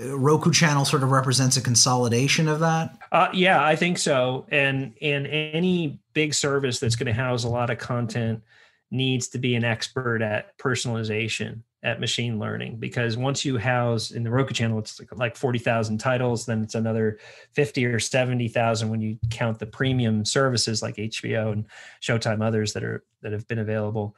Roku 0.00 0.50
channel 0.50 0.84
sort 0.84 1.02
of 1.02 1.10
represents 1.10 1.56
a 1.56 1.60
consolidation 1.60 2.48
of 2.48 2.60
that. 2.60 2.96
Uh, 3.12 3.28
yeah, 3.32 3.64
I 3.64 3.76
think 3.76 3.98
so. 3.98 4.46
And 4.50 4.94
and 5.02 5.26
any 5.26 5.98
big 6.14 6.34
service 6.34 6.78
that's 6.78 6.96
going 6.96 7.06
to 7.06 7.12
house 7.12 7.44
a 7.44 7.48
lot 7.48 7.70
of 7.70 7.78
content 7.78 8.42
needs 8.92 9.28
to 9.28 9.38
be 9.38 9.56
an 9.56 9.64
expert 9.64 10.22
at 10.22 10.56
personalization, 10.58 11.62
at 11.82 11.98
machine 11.98 12.38
learning, 12.38 12.76
because 12.76 13.16
once 13.16 13.44
you 13.44 13.58
house 13.58 14.12
in 14.12 14.22
the 14.22 14.30
Roku 14.30 14.54
channel, 14.54 14.78
it's 14.78 15.00
like 15.12 15.36
forty 15.36 15.58
thousand 15.58 15.98
titles. 15.98 16.46
Then 16.46 16.62
it's 16.62 16.76
another 16.76 17.18
fifty 17.52 17.84
or 17.84 17.98
seventy 17.98 18.46
thousand 18.46 18.90
when 18.90 19.00
you 19.00 19.18
count 19.30 19.58
the 19.58 19.66
premium 19.66 20.24
services 20.24 20.82
like 20.82 20.96
HBO 20.96 21.52
and 21.52 21.66
Showtime, 22.00 22.44
others 22.44 22.72
that 22.74 22.84
are 22.84 23.02
that 23.22 23.32
have 23.32 23.48
been 23.48 23.58
available 23.58 24.16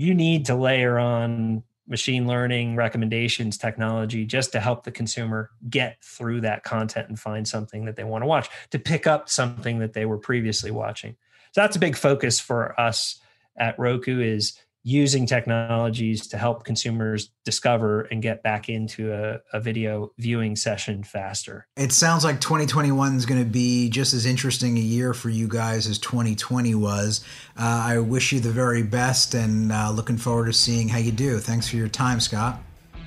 you 0.00 0.14
need 0.14 0.46
to 0.46 0.54
layer 0.54 0.98
on 0.98 1.62
machine 1.86 2.26
learning 2.26 2.74
recommendations 2.74 3.58
technology 3.58 4.24
just 4.24 4.52
to 4.52 4.60
help 4.60 4.82
the 4.82 4.90
consumer 4.90 5.50
get 5.68 6.02
through 6.02 6.40
that 6.40 6.62
content 6.62 7.06
and 7.08 7.20
find 7.20 7.46
something 7.46 7.84
that 7.84 7.96
they 7.96 8.04
want 8.04 8.22
to 8.22 8.26
watch 8.26 8.48
to 8.70 8.78
pick 8.78 9.06
up 9.06 9.28
something 9.28 9.78
that 9.78 9.92
they 9.92 10.06
were 10.06 10.16
previously 10.16 10.70
watching 10.70 11.14
so 11.52 11.60
that's 11.60 11.76
a 11.76 11.80
big 11.80 11.96
focus 11.96 12.40
for 12.40 12.78
us 12.80 13.19
at 13.58 13.78
roku 13.78 14.20
is 14.20 14.58
using 14.82 15.26
technologies 15.26 16.26
to 16.28 16.38
help 16.38 16.64
consumers 16.64 17.30
discover 17.44 18.02
and 18.02 18.22
get 18.22 18.42
back 18.42 18.68
into 18.68 19.12
a, 19.12 19.38
a, 19.52 19.60
video 19.60 20.10
viewing 20.18 20.56
session 20.56 21.04
faster. 21.04 21.66
It 21.76 21.92
sounds 21.92 22.24
like 22.24 22.40
2021 22.40 23.16
is 23.16 23.26
going 23.26 23.44
to 23.44 23.50
be 23.50 23.90
just 23.90 24.14
as 24.14 24.24
interesting 24.24 24.78
a 24.78 24.80
year 24.80 25.12
for 25.12 25.28
you 25.28 25.48
guys 25.48 25.86
as 25.86 25.98
2020 25.98 26.74
was. 26.76 27.22
Uh, 27.58 27.84
I 27.88 27.98
wish 27.98 28.32
you 28.32 28.40
the 28.40 28.50
very 28.50 28.82
best 28.82 29.34
and 29.34 29.70
uh, 29.70 29.90
looking 29.90 30.16
forward 30.16 30.46
to 30.46 30.54
seeing 30.54 30.88
how 30.88 30.98
you 30.98 31.12
do. 31.12 31.38
Thanks 31.40 31.68
for 31.68 31.76
your 31.76 31.88
time, 31.88 32.18
Scott. 32.18 32.62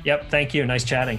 Yep. 0.06 0.29
Thank 0.29 0.53
you. 0.53 0.65
Nice 0.65 0.84
chatting. 0.84 1.17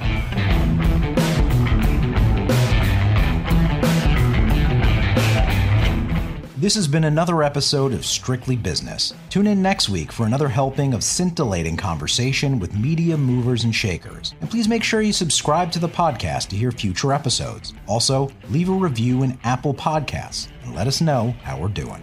This 6.64 6.76
has 6.76 6.88
been 6.88 7.04
another 7.04 7.42
episode 7.42 7.92
of 7.92 8.06
Strictly 8.06 8.56
Business. 8.56 9.12
Tune 9.28 9.46
in 9.46 9.60
next 9.60 9.90
week 9.90 10.10
for 10.10 10.24
another 10.24 10.48
helping 10.48 10.94
of 10.94 11.04
scintillating 11.04 11.76
conversation 11.76 12.58
with 12.58 12.74
media 12.74 13.18
movers 13.18 13.64
and 13.64 13.74
shakers. 13.74 14.34
And 14.40 14.48
please 14.48 14.66
make 14.66 14.82
sure 14.82 15.02
you 15.02 15.12
subscribe 15.12 15.70
to 15.72 15.78
the 15.78 15.90
podcast 15.90 16.48
to 16.48 16.56
hear 16.56 16.72
future 16.72 17.12
episodes. 17.12 17.74
Also, 17.86 18.30
leave 18.48 18.70
a 18.70 18.72
review 18.72 19.24
in 19.24 19.38
Apple 19.44 19.74
Podcasts 19.74 20.48
and 20.62 20.74
let 20.74 20.86
us 20.86 21.02
know 21.02 21.34
how 21.42 21.60
we're 21.60 21.68
doing. 21.68 22.02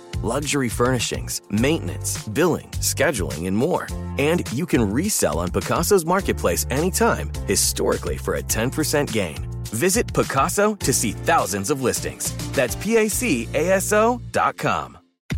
luxury 0.23 0.69
furnishings, 0.69 1.41
maintenance, 1.49 2.27
billing, 2.27 2.69
scheduling, 2.79 3.47
and 3.47 3.55
more. 3.57 3.87
And 4.17 4.51
you 4.51 4.65
can 4.65 4.91
resell 4.91 5.39
on 5.39 5.49
Pacaso's 5.49 6.05
marketplace 6.05 6.65
anytime, 6.69 7.31
historically 7.47 8.17
for 8.17 8.35
a 8.35 8.41
10% 8.41 9.11
gain. 9.11 9.37
Visit 9.65 10.07
Pacaso 10.07 10.77
to 10.79 10.93
see 10.93 11.11
thousands 11.11 11.69
of 11.69 11.81
listings. 11.81 12.35
That's 12.51 12.75
PACASO.com. 12.75 14.17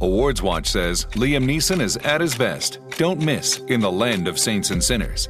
Awards 0.01 0.41
Watch 0.41 0.67
says 0.67 1.05
Liam 1.11 1.45
Neeson 1.45 1.79
is 1.79 1.97
at 1.97 2.19
his 2.19 2.35
best. 2.35 2.79
Don't 2.97 3.21
miss 3.21 3.59
In 3.69 3.79
the 3.79 3.91
Land 3.91 4.27
of 4.27 4.37
Saints 4.39 4.71
and 4.71 4.83
Sinners. 4.83 5.29